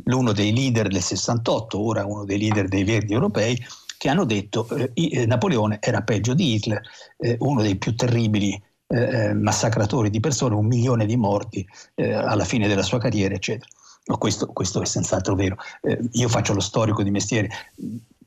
l'uno 0.04 0.32
dei 0.34 0.54
leader 0.54 0.88
del 0.88 1.02
68, 1.02 1.84
ora 1.84 2.06
uno 2.06 2.26
dei 2.26 2.38
leader 2.38 2.68
dei 2.68 2.84
Verdi 2.84 3.14
europei, 3.14 3.60
che 3.98 4.10
hanno 4.10 4.26
detto 4.26 4.70
eh, 4.70 4.92
eh 4.94 5.26
Napoleone 5.26 5.80
era 5.82 6.04
peggio 6.04 6.36
di 6.36 6.54
Hitler, 6.54 6.80
eh, 7.18 7.38
uno 7.40 7.64
dei 7.64 7.76
più 7.78 7.96
terribili 7.96 8.54
eh, 8.86 9.00
eh, 9.00 9.34
massacratori 9.34 10.12
di 10.12 10.20
persone, 10.20 10.54
un 10.54 10.68
milione 10.68 11.08
di 11.08 11.18
morti 11.18 11.68
alla 11.96 12.46
fine 12.46 12.68
della 12.68 12.84
sua 12.84 13.00
carriera, 13.00 13.34
eccetera. 13.34 13.68
No, 14.06 14.18
questo, 14.18 14.48
questo, 14.48 14.82
è 14.82 14.86
senz'altro 14.86 15.36
vero. 15.36 15.58
Eh, 15.82 16.00
io 16.14 16.28
faccio 16.28 16.54
lo 16.54 16.60
storico 16.60 17.04
di 17.04 17.12
mestiere. 17.12 17.50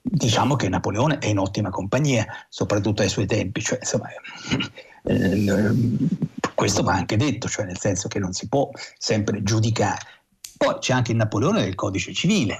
Diciamo 0.00 0.54
che 0.56 0.68
Napoleone 0.68 1.18
è 1.18 1.26
in 1.26 1.38
ottima 1.38 1.70
compagnia, 1.70 2.26
soprattutto 2.48 3.02
ai 3.02 3.08
suoi 3.08 3.26
tempi. 3.26 3.60
Cioè, 3.60 3.78
insomma, 3.80 4.08
eh, 5.04 5.70
questo 6.54 6.82
va 6.82 6.92
anche 6.92 7.16
detto, 7.16 7.48
cioè 7.48 7.64
nel 7.64 7.78
senso 7.78 8.08
che 8.08 8.18
non 8.18 8.32
si 8.32 8.48
può 8.48 8.70
sempre 8.98 9.42
giudicare. 9.42 10.00
Poi 10.56 10.78
c'è 10.78 10.92
anche 10.92 11.10
il 11.10 11.16
Napoleone 11.16 11.62
del 11.62 11.74
codice 11.74 12.12
civile, 12.12 12.58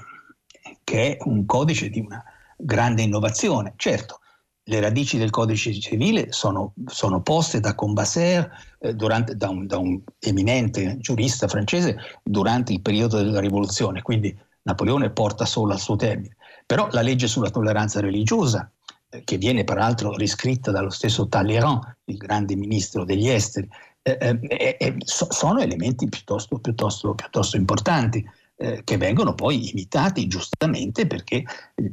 che 0.83 1.15
è 1.15 1.17
un 1.23 1.45
codice 1.45 1.89
di 1.89 1.99
una 1.99 2.23
grande 2.57 3.03
innovazione. 3.03 3.73
Certo, 3.77 4.19
le 4.67 4.79
radici 4.79 5.17
del 5.17 5.29
codice 5.29 5.73
civile 5.79 6.31
sono, 6.31 6.73
sono 6.87 7.21
poste 7.21 7.59
da 7.59 7.75
Combassert, 7.75 8.49
eh, 8.79 8.93
durante, 8.95 9.35
da, 9.35 9.49
un, 9.49 9.67
da, 9.67 9.77
un, 9.77 10.01
eminente 10.19 10.97
giurista 10.99 11.47
francese, 11.47 11.97
durante 12.23 12.73
il 12.73 12.81
periodo 12.81 13.17
della 13.17 13.39
rivoluzione, 13.39 14.01
quindi 14.01 14.35
Napoleone 14.63 15.11
porta 15.11 15.45
solo 15.45 15.73
al 15.73 15.79
suo 15.79 15.95
termine. 15.95 16.35
Però 16.65 16.87
la 16.91 17.01
legge 17.01 17.27
sulla 17.27 17.51
tolleranza 17.51 17.99
religiosa, 17.99 18.69
eh, 19.09 19.23
che 19.23 19.37
viene 19.37 19.63
peraltro 19.63 20.15
riscritta 20.15 20.71
dallo 20.71 20.89
stesso 20.89 21.27
Talleyrand, 21.27 21.97
il 22.05 22.17
grande 22.17 22.55
ministro 22.55 23.05
degli 23.05 23.29
esteri, 23.29 23.69
eh, 24.01 24.17
eh, 24.19 24.77
eh 24.79 24.95
so, 25.05 25.27
sono 25.29 25.59
elementi 25.59 26.07
piuttosto, 26.09 26.57
piuttosto, 26.57 27.13
piuttosto 27.13 27.55
importanti. 27.55 28.27
Eh, 28.57 28.85
che 28.85 28.95
vengono 28.95 29.35
poi 29.35 29.69
imitati 29.71 30.27
giustamente 30.27 31.05
perché 31.07 31.43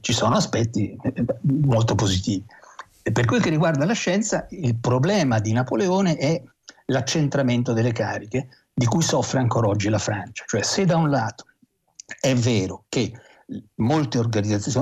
ci 0.01 0.13
sono 0.13 0.37
aspetti 0.37 0.97
molto 1.43 1.97
positivi. 1.97 2.45
Per 3.03 3.25
quel 3.25 3.43
che 3.43 3.51
riguarda 3.51 3.85
la 3.85 3.95
scienza, 3.95 4.47
il 4.51 4.77
problema 4.77 5.41
di 5.41 5.53
Napoleone 5.53 6.17
è 6.17 6.43
l'accentramento 6.87 7.73
delle 7.73 7.93
cariche 7.93 8.49
di 8.73 8.87
cui 8.87 9.03
soffre 9.03 9.41
ancora 9.41 9.69
oggi 9.69 9.89
la 9.89 9.99
Francia. 9.99 10.45
Cioè 10.47 10.63
se 10.63 10.85
da 10.85 10.97
un 10.97 11.11
lato 11.11 11.47
è 12.21 12.35
vero 12.35 12.85
che 12.89 13.13
molte, 13.77 14.21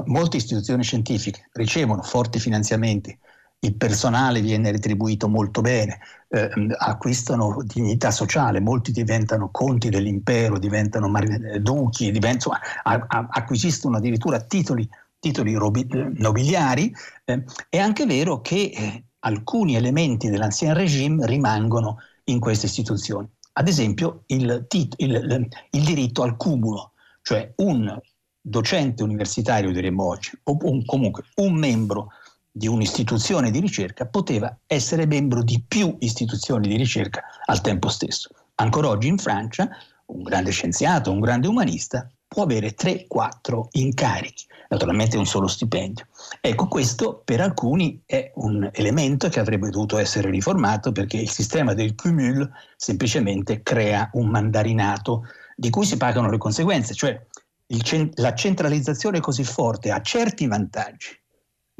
molte 0.04 0.36
istituzioni 0.36 0.82
scientifiche 0.82 1.48
ricevono 1.52 2.02
forti 2.02 2.38
finanziamenti, 2.38 3.16
il 3.62 3.74
personale 3.74 4.40
viene 4.40 4.70
retribuito 4.70 5.28
molto 5.28 5.60
bene, 5.60 5.98
eh, 6.28 6.50
acquistano 6.78 7.62
dignità 7.62 8.10
sociale, 8.10 8.60
molti 8.60 8.90
diventano 8.90 9.50
conti 9.50 9.90
dell'impero, 9.90 10.58
diventano 10.58 11.10
duchi, 11.58 12.10
diventano, 12.10 12.56
acquisiscono 12.82 13.98
addirittura 13.98 14.40
titoli 14.40 14.88
titoli 15.20 15.52
nobiliari, 15.52 16.92
eh, 17.24 17.44
è 17.68 17.78
anche 17.78 18.06
vero 18.06 18.40
che 18.40 18.72
eh, 18.74 19.04
alcuni 19.20 19.76
elementi 19.76 20.28
dell'ancien 20.28 20.74
regime 20.74 21.26
rimangono 21.26 21.98
in 22.24 22.40
queste 22.40 22.66
istituzioni. 22.66 23.28
ad 23.52 23.68
esempio 23.68 24.22
il, 24.26 24.64
tit- 24.68 24.94
il, 24.98 25.48
il 25.70 25.84
diritto 25.84 26.22
al 26.22 26.36
cumulo, 26.36 26.92
cioè 27.22 27.52
un 27.56 27.98
docente 28.40 29.02
universitario, 29.02 29.70
diremmo 29.70 30.04
oggi, 30.04 30.30
o 30.44 30.56
un, 30.62 30.84
comunque 30.84 31.24
un 31.36 31.54
membro 31.54 32.08
di 32.50 32.66
un'istituzione 32.66 33.50
di 33.50 33.60
ricerca 33.60 34.06
poteva 34.06 34.56
essere 34.66 35.06
membro 35.06 35.42
di 35.42 35.62
più 35.66 35.94
istituzioni 36.00 36.68
di 36.68 36.76
ricerca 36.76 37.22
al 37.44 37.60
tempo 37.60 37.88
stesso. 37.88 38.30
Ancora 38.56 38.88
oggi 38.88 39.08
in 39.08 39.18
Francia 39.18 39.68
un 40.06 40.22
grande 40.22 40.50
scienziato, 40.50 41.12
un 41.12 41.20
grande 41.20 41.46
umanista 41.46 42.10
può 42.32 42.44
avere 42.44 42.76
3-4 42.76 43.66
incarichi, 43.72 44.46
naturalmente 44.68 45.16
un 45.16 45.26
solo 45.26 45.48
stipendio. 45.48 46.06
Ecco, 46.40 46.68
questo 46.68 47.22
per 47.24 47.40
alcuni 47.40 48.00
è 48.06 48.30
un 48.36 48.70
elemento 48.72 49.28
che 49.28 49.40
avrebbe 49.40 49.68
dovuto 49.68 49.98
essere 49.98 50.30
riformato 50.30 50.92
perché 50.92 51.16
il 51.16 51.28
sistema 51.28 51.74
del 51.74 51.96
cumul 51.96 52.48
semplicemente 52.76 53.62
crea 53.62 54.08
un 54.12 54.28
mandarinato 54.28 55.24
di 55.56 55.70
cui 55.70 55.84
si 55.84 55.96
pagano 55.96 56.30
le 56.30 56.38
conseguenze, 56.38 56.94
cioè 56.94 57.20
il, 57.66 58.10
la 58.14 58.32
centralizzazione 58.32 59.18
così 59.18 59.42
forte 59.42 59.90
ha 59.90 60.00
certi 60.00 60.46
vantaggi, 60.46 61.08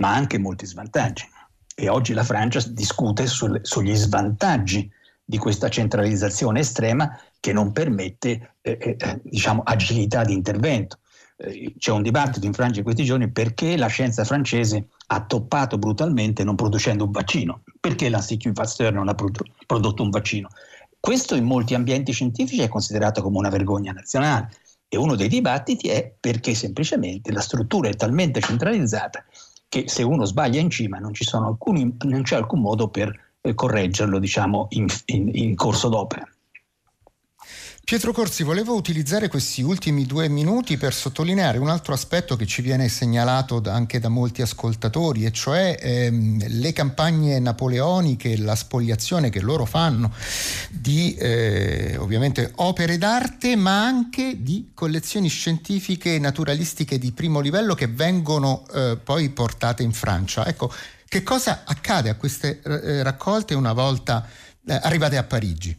ma 0.00 0.12
anche 0.12 0.36
molti 0.38 0.66
svantaggi. 0.66 1.28
E 1.76 1.88
oggi 1.88 2.12
la 2.12 2.24
Francia 2.24 2.60
discute 2.66 3.28
sul, 3.28 3.60
sugli 3.62 3.94
svantaggi 3.94 4.90
di 5.31 5.38
questa 5.38 5.69
centralizzazione 5.69 6.59
estrema 6.59 7.16
che 7.38 7.53
non 7.53 7.71
permette 7.71 8.57
eh, 8.61 8.97
eh, 8.99 9.21
diciamo, 9.23 9.62
agilità 9.64 10.25
di 10.25 10.33
intervento. 10.33 10.99
Eh, 11.37 11.73
c'è 11.79 11.93
un 11.93 12.03
dibattito 12.03 12.47
in 12.47 12.53
Francia 12.53 12.79
in 12.79 12.85
questi 12.85 13.05
giorni 13.05 13.31
perché 13.31 13.77
la 13.77 13.87
scienza 13.87 14.25
francese 14.25 14.88
ha 15.07 15.25
toppato 15.25 15.79
brutalmente 15.79 16.43
non 16.43 16.57
producendo 16.57 17.05
un 17.05 17.12
vaccino, 17.12 17.62
perché 17.79 18.09
l'Institut 18.09 18.53
Pasteur 18.53 18.93
non 18.93 19.09
ha 19.09 19.14
prodotto 19.14 20.03
un 20.03 20.11
vaccino. 20.11 20.49
Questo 20.99 21.37
in 21.37 21.45
molti 21.45 21.75
ambienti 21.75 22.11
scientifici 22.11 22.62
è 22.62 22.69
considerato 22.69 23.23
come 23.23 23.38
una 23.38 23.51
vergogna 23.51 23.93
nazionale 23.93 24.51
e 24.88 24.97
uno 24.97 25.14
dei 25.14 25.29
dibattiti 25.29 25.88
è 25.88 26.12
perché 26.19 26.55
semplicemente 26.55 27.31
la 27.31 27.40
struttura 27.40 27.88
è 27.88 27.95
talmente 27.95 28.40
centralizzata 28.40 29.25
che 29.69 29.85
se 29.87 30.03
uno 30.03 30.25
sbaglia 30.25 30.61
in 30.61 30.71
cima 30.71 30.99
non, 30.99 31.12
alcuni, 31.45 31.97
non 32.01 32.23
c'è 32.23 32.35
alcun 32.35 32.61
modo 32.61 32.88
per 32.88 33.30
eh, 33.40 33.55
correggerlo 33.55 34.18
diciamo, 34.18 34.66
in, 34.70 34.87
in, 35.07 35.31
in 35.33 35.55
corso 35.55 35.88
d'opera. 35.88 36.29
Pietro 37.83 38.12
Corsi, 38.12 38.44
volevo 38.44 38.76
utilizzare 38.76 39.26
questi 39.26 39.62
ultimi 39.62 40.07
due 40.07 40.29
minuti 40.29 40.76
per 40.76 40.94
sottolineare 40.94 41.59
un 41.59 41.68
altro 41.68 41.92
aspetto 41.92 42.37
che 42.37 42.46
ci 42.46 42.62
viene 42.62 42.88
segnalato 42.88 43.61
anche 43.66 43.98
da 43.98 44.09
molti 44.09 44.42
ascoltatori, 44.42 45.24
e 45.24 45.33
cioè 45.33 45.76
ehm, 45.81 46.61
le 46.61 46.72
campagne 46.72 47.40
napoleoniche, 47.40 48.37
la 48.37 48.55
spoliazione 48.55 49.29
che 49.29 49.40
loro 49.40 49.64
fanno 49.64 50.12
di 50.70 51.16
eh, 51.16 51.96
ovviamente 51.98 52.53
opere 52.57 52.96
d'arte, 52.96 53.57
ma 53.57 53.85
anche 53.85 54.40
di 54.40 54.70
collezioni 54.72 55.26
scientifiche 55.26 56.14
e 56.14 56.18
naturalistiche 56.20 56.96
di 56.96 57.11
primo 57.11 57.40
livello 57.40 57.74
che 57.74 57.88
vengono 57.88 58.62
eh, 58.72 58.98
poi 59.03 59.31
portate 59.31 59.83
in 59.83 59.92
Francia. 59.92 60.46
Ecco, 60.46 60.72
che 61.11 61.25
cosa 61.25 61.64
accade 61.66 62.09
a 62.09 62.14
queste 62.14 62.61
eh, 62.62 63.03
raccolte 63.03 63.55
una 63.55 63.73
volta 63.73 64.25
eh, 64.64 64.79
arrivate 64.81 65.16
a 65.16 65.25
Parigi? 65.25 65.77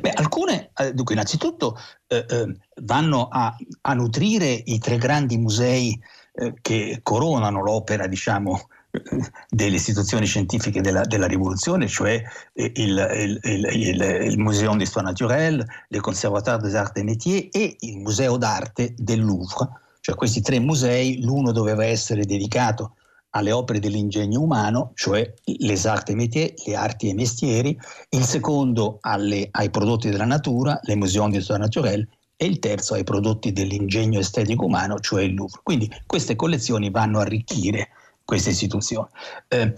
Beh, 0.00 0.12
alcune, 0.12 0.70
eh, 0.76 0.94
dunque, 0.94 1.14
innanzitutto 1.14 1.76
eh, 2.06 2.24
eh, 2.28 2.56
vanno 2.82 3.26
a, 3.26 3.56
a, 3.80 3.94
nutrire 3.94 4.62
i 4.66 4.78
tre 4.78 4.96
grandi 4.96 5.36
musei 5.38 6.00
eh, 6.34 6.54
che 6.60 7.00
coronano 7.02 7.60
l'opera, 7.62 8.06
diciamo, 8.06 8.68
eh, 8.92 9.00
delle 9.48 9.74
istituzioni 9.74 10.26
scientifiche 10.26 10.82
della, 10.82 11.02
della 11.02 11.26
rivoluzione, 11.26 11.88
cioè 11.88 12.22
il, 12.52 13.40
il, 13.42 13.68
il, 13.72 14.00
il 14.24 14.38
Museo 14.38 14.76
d'Histoire 14.76 15.08
Naturelle, 15.08 15.66
le 15.88 15.98
Conservatoire 15.98 16.62
des 16.62 16.76
Arts 16.76 16.96
et 16.96 17.02
Métiers 17.02 17.48
e 17.50 17.76
il 17.80 17.98
Museo 17.98 18.36
d'Arte 18.36 18.94
del 18.96 19.20
Louvre. 19.20 19.68
Cioè 20.00 20.14
questi 20.14 20.42
tre 20.42 20.60
musei, 20.60 21.24
l'uno 21.24 21.50
doveva 21.50 21.84
essere 21.84 22.24
dedicato 22.24 22.92
alle 23.38 23.52
opere 23.52 23.78
dell'ingegno 23.78 24.40
umano, 24.40 24.92
cioè 24.94 25.32
les 25.44 25.86
arts 25.86 26.10
et 26.10 26.16
métiers, 26.16 26.54
le 26.66 26.74
arti 26.74 27.08
e 27.08 27.14
mestieri, 27.14 27.78
il 28.10 28.24
secondo 28.24 28.98
alle, 29.00 29.48
ai 29.52 29.70
prodotti 29.70 30.10
della 30.10 30.24
natura, 30.24 30.78
le 30.82 30.96
Muséum 30.96 31.30
d'histoire 31.30 31.62
naturelle, 31.62 32.08
e 32.36 32.46
il 32.46 32.58
terzo 32.60 32.94
ai 32.94 33.04
prodotti 33.04 33.52
dell'ingegno 33.52 34.20
estetico 34.20 34.66
umano, 34.66 35.00
cioè 35.00 35.22
il 35.22 35.34
Louvre. 35.34 35.60
Quindi 35.62 35.90
queste 36.06 36.36
collezioni 36.36 36.90
vanno 36.90 37.18
a 37.18 37.22
arricchire 37.22 37.88
queste 38.24 38.50
istituzioni. 38.50 39.08
Eh, 39.48 39.74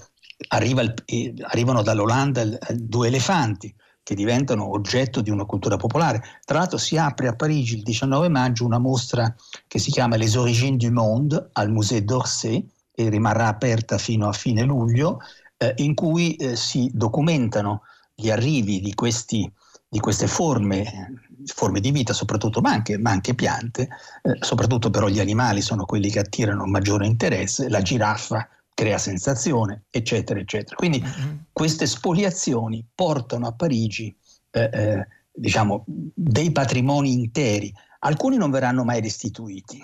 arriva 0.49 0.83
il, 0.83 0.95
eh, 1.07 1.35
arrivano 1.43 1.83
dall'Olanda 1.83 2.45
due 2.75 3.09
elefanti 3.09 3.75
che 4.03 4.15
diventano 4.15 4.71
oggetto 4.71 5.21
di 5.21 5.31
una 5.31 5.45
cultura 5.45 5.77
popolare. 5.77 6.23
Tra 6.45 6.59
l'altro 6.59 6.77
si 6.77 6.97
apre 6.97 7.29
a 7.29 7.37
Parigi 7.37 7.77
il 7.77 7.83
19 7.83 8.29
maggio 8.29 8.65
una 8.65 8.79
mostra 8.79 9.35
che 9.67 9.79
si 9.79 9.91
chiama 9.91 10.17
Les 10.17 10.35
origines 10.35 10.79
du 10.79 10.91
monde 10.91 11.51
al 11.53 11.71
Musée 11.71 12.05
d'Orsay, 12.05 12.67
e 13.01 13.09
rimarrà 13.09 13.49
aperta 13.49 13.97
fino 13.99 14.29
a 14.29 14.33
fine 14.33 14.63
luglio, 14.63 15.21
eh, 15.57 15.73
in 15.77 15.95
cui 15.95 16.35
eh, 16.37 16.57
si 16.57 16.91
documentano 16.93 17.83
gli 18.15 18.31
arrivi 18.31 18.81
di, 18.81 18.95
questi, 18.95 19.51
di 19.89 19.99
queste 19.99 20.27
forme, 20.27 21.25
forme 21.47 21.81
di 21.81 21.91
vita 21.91 22.13
soprattutto, 22.13 22.61
ma 22.61 22.71
anche, 22.71 22.99
ma 22.99 23.11
anche 23.11 23.35
piante, 23.35 23.89
eh, 24.23 24.37
soprattutto 24.41 24.91
però 24.91 25.09
gli 25.09 25.21
animali 25.21 25.63
sono 25.63 25.87
quelli 25.87 26.11
che 26.11 26.19
attirano 26.19 26.67
maggiore 26.67 27.07
interesse, 27.07 27.71
la 27.71 27.81
giraffa 27.81 28.47
crea 28.75 28.99
sensazione, 28.99 29.85
eccetera, 29.91 30.39
eccetera. 30.39 30.77
Quindi 30.77 31.01
mm-hmm. 31.01 31.37
queste 31.53 31.87
spoliazioni 31.87 32.85
portano 32.95 33.47
a 33.47 33.53
Parigi 33.53 34.15
eh, 34.51 34.71
eh, 34.73 35.07
diciamo, 35.33 35.85
dei 35.87 36.51
patrimoni 36.53 37.13
interi, 37.13 37.73
alcuni 38.01 38.37
non 38.37 38.51
verranno 38.51 38.85
mai 38.85 39.01
restituiti, 39.01 39.83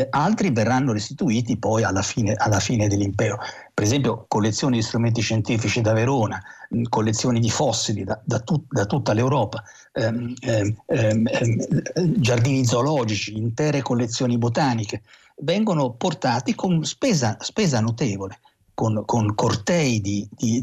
eh, 0.00 0.06
altri 0.10 0.50
verranno 0.50 0.92
restituiti 0.92 1.56
poi 1.56 1.82
alla 1.84 2.02
fine, 2.02 2.34
alla 2.34 2.60
fine, 2.60 2.88
dell'impero. 2.88 3.38
Per 3.72 3.84
esempio 3.84 4.24
collezioni 4.28 4.76
di 4.76 4.82
strumenti 4.82 5.20
scientifici 5.20 5.80
da 5.80 5.92
Verona, 5.92 6.42
mh, 6.70 6.84
collezioni 6.88 7.40
di 7.40 7.50
fossili 7.50 8.04
da, 8.04 8.20
da, 8.24 8.40
tut, 8.40 8.64
da 8.68 8.86
tutta 8.86 9.12
l'Europa, 9.12 9.62
ehm, 9.92 10.34
ehm, 10.40 10.76
ehm, 10.86 11.26
ehm, 11.26 12.20
giardini 12.20 12.64
zoologici, 12.64 13.36
intere 13.36 13.82
collezioni 13.82 14.38
botaniche, 14.38 15.02
vengono 15.42 15.92
portati 15.92 16.54
con 16.54 16.84
spesa, 16.84 17.36
spesa 17.40 17.80
notevole. 17.80 18.40
Con, 18.80 19.02
con, 19.04 19.34
cortei 19.34 20.00
di, 20.00 20.26
di, 20.30 20.62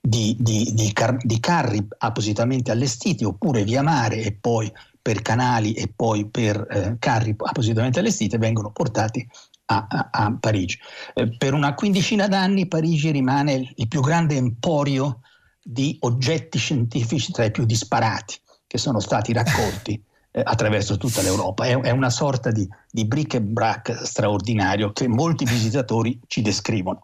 di, 0.00 0.36
di, 0.38 0.90
car, 0.92 1.16
di, 1.20 1.40
carri 1.40 1.84
appositamente 1.98 2.70
allestiti 2.70 3.24
oppure 3.24 3.64
via 3.64 3.82
mare 3.82 4.22
e 4.22 4.30
poi 4.30 4.72
per 5.06 5.22
canali 5.22 5.72
e 5.74 5.86
poi 5.94 6.28
per 6.28 6.66
eh, 6.68 6.96
carri 6.98 7.32
appositamente 7.38 8.00
allestiti 8.00 8.36
vengono 8.38 8.72
portati 8.72 9.24
a, 9.66 9.86
a, 9.88 10.08
a 10.10 10.36
Parigi. 10.40 10.76
Eh, 11.14 11.36
per 11.36 11.54
una 11.54 11.74
quindicina 11.74 12.26
d'anni 12.26 12.66
Parigi 12.66 13.12
rimane 13.12 13.72
il 13.76 13.86
più 13.86 14.00
grande 14.00 14.34
emporio 14.34 15.20
di 15.62 15.96
oggetti 16.00 16.58
scientifici 16.58 17.30
tra 17.30 17.44
i 17.44 17.52
più 17.52 17.64
disparati 17.64 18.34
che 18.66 18.78
sono 18.78 18.98
stati 18.98 19.32
raccolti 19.32 20.02
eh, 20.32 20.42
attraverso 20.44 20.96
tutta 20.96 21.22
l'Europa. 21.22 21.66
È, 21.66 21.80
è 21.82 21.90
una 21.90 22.10
sorta 22.10 22.50
di, 22.50 22.68
di 22.90 23.04
bric-et-brac 23.04 24.04
straordinario 24.04 24.90
che 24.90 25.06
molti 25.06 25.44
visitatori 25.44 26.18
ci 26.26 26.42
descrivono. 26.42 27.02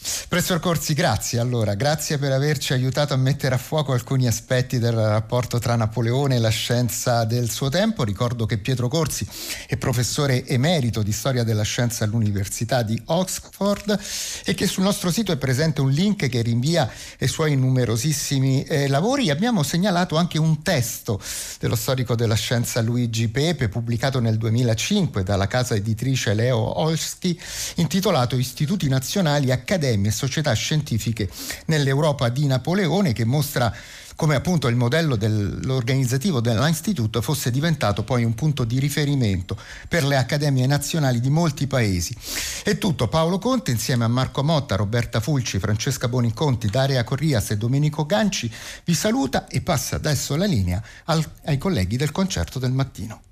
Professor 0.00 0.60
Corsi, 0.60 0.94
grazie 0.94 1.40
allora, 1.40 1.74
grazie 1.74 2.18
per 2.18 2.30
averci 2.30 2.72
aiutato 2.72 3.14
a 3.14 3.16
mettere 3.16 3.56
a 3.56 3.58
fuoco 3.58 3.92
alcuni 3.92 4.28
aspetti 4.28 4.78
del 4.78 4.92
rapporto 4.92 5.58
tra 5.58 5.74
Napoleone 5.74 6.36
e 6.36 6.38
la 6.38 6.50
scienza 6.50 7.24
del 7.24 7.50
suo 7.50 7.68
tempo. 7.68 8.04
Ricordo 8.04 8.46
che 8.46 8.58
Pietro 8.58 8.86
Corsi 8.86 9.26
è 9.66 9.76
professore 9.76 10.46
emerito 10.46 11.02
di 11.02 11.10
storia 11.10 11.42
della 11.42 11.64
scienza 11.64 12.04
all'Università 12.04 12.82
di 12.82 13.00
Oxford 13.06 13.98
e 14.44 14.54
che 14.54 14.68
sul 14.68 14.84
nostro 14.84 15.10
sito 15.10 15.32
è 15.32 15.36
presente 15.36 15.80
un 15.80 15.90
link 15.90 16.28
che 16.28 16.42
rinvia 16.42 16.88
ai 17.18 17.26
suoi 17.26 17.56
numerosissimi 17.56 18.62
eh, 18.62 18.86
lavori. 18.86 19.30
Abbiamo 19.30 19.64
segnalato 19.64 20.16
anche 20.16 20.38
un 20.38 20.62
testo 20.62 21.20
dello 21.58 21.74
storico 21.76 22.14
della 22.14 22.36
scienza 22.36 22.80
Luigi 22.82 23.26
Pepe, 23.28 23.68
pubblicato 23.68 24.20
nel 24.20 24.38
2005 24.38 25.24
dalla 25.24 25.48
casa 25.48 25.74
editrice 25.74 26.34
Leo 26.34 26.78
Olski, 26.78 27.38
intitolato 27.76 28.36
Istituti 28.36 28.88
Nazionali 28.88 29.50
Accademici 29.50 29.86
accademie 29.88 30.10
e 30.10 30.12
società 30.12 30.52
scientifiche 30.52 31.28
nell'Europa 31.66 32.28
di 32.28 32.46
Napoleone 32.46 33.12
che 33.12 33.24
mostra 33.24 33.74
come 34.14 34.34
appunto 34.34 34.66
il 34.66 34.74
modello 34.74 35.14
dell'organizzativo 35.14 36.40
dell'Instituto 36.40 37.22
fosse 37.22 37.52
diventato 37.52 38.02
poi 38.02 38.24
un 38.24 38.34
punto 38.34 38.64
di 38.64 38.80
riferimento 38.80 39.56
per 39.86 40.04
le 40.04 40.16
accademie 40.16 40.66
nazionali 40.66 41.20
di 41.20 41.30
molti 41.30 41.68
paesi. 41.68 42.16
È 42.64 42.76
tutto, 42.78 43.06
Paolo 43.06 43.38
Conte 43.38 43.70
insieme 43.70 44.04
a 44.04 44.08
Marco 44.08 44.42
Motta, 44.42 44.74
Roberta 44.74 45.20
Fulci, 45.20 45.60
Francesca 45.60 46.08
Boniconti, 46.08 46.66
Daria 46.66 47.04
Corrias 47.04 47.52
e 47.52 47.56
Domenico 47.56 48.06
Ganci 48.06 48.52
vi 48.84 48.94
saluta 48.94 49.46
e 49.46 49.60
passa 49.60 49.96
adesso 49.96 50.34
la 50.34 50.46
linea 50.46 50.82
al, 51.04 51.24
ai 51.44 51.58
colleghi 51.58 51.96
del 51.96 52.10
concerto 52.10 52.58
del 52.58 52.72
mattino. 52.72 53.27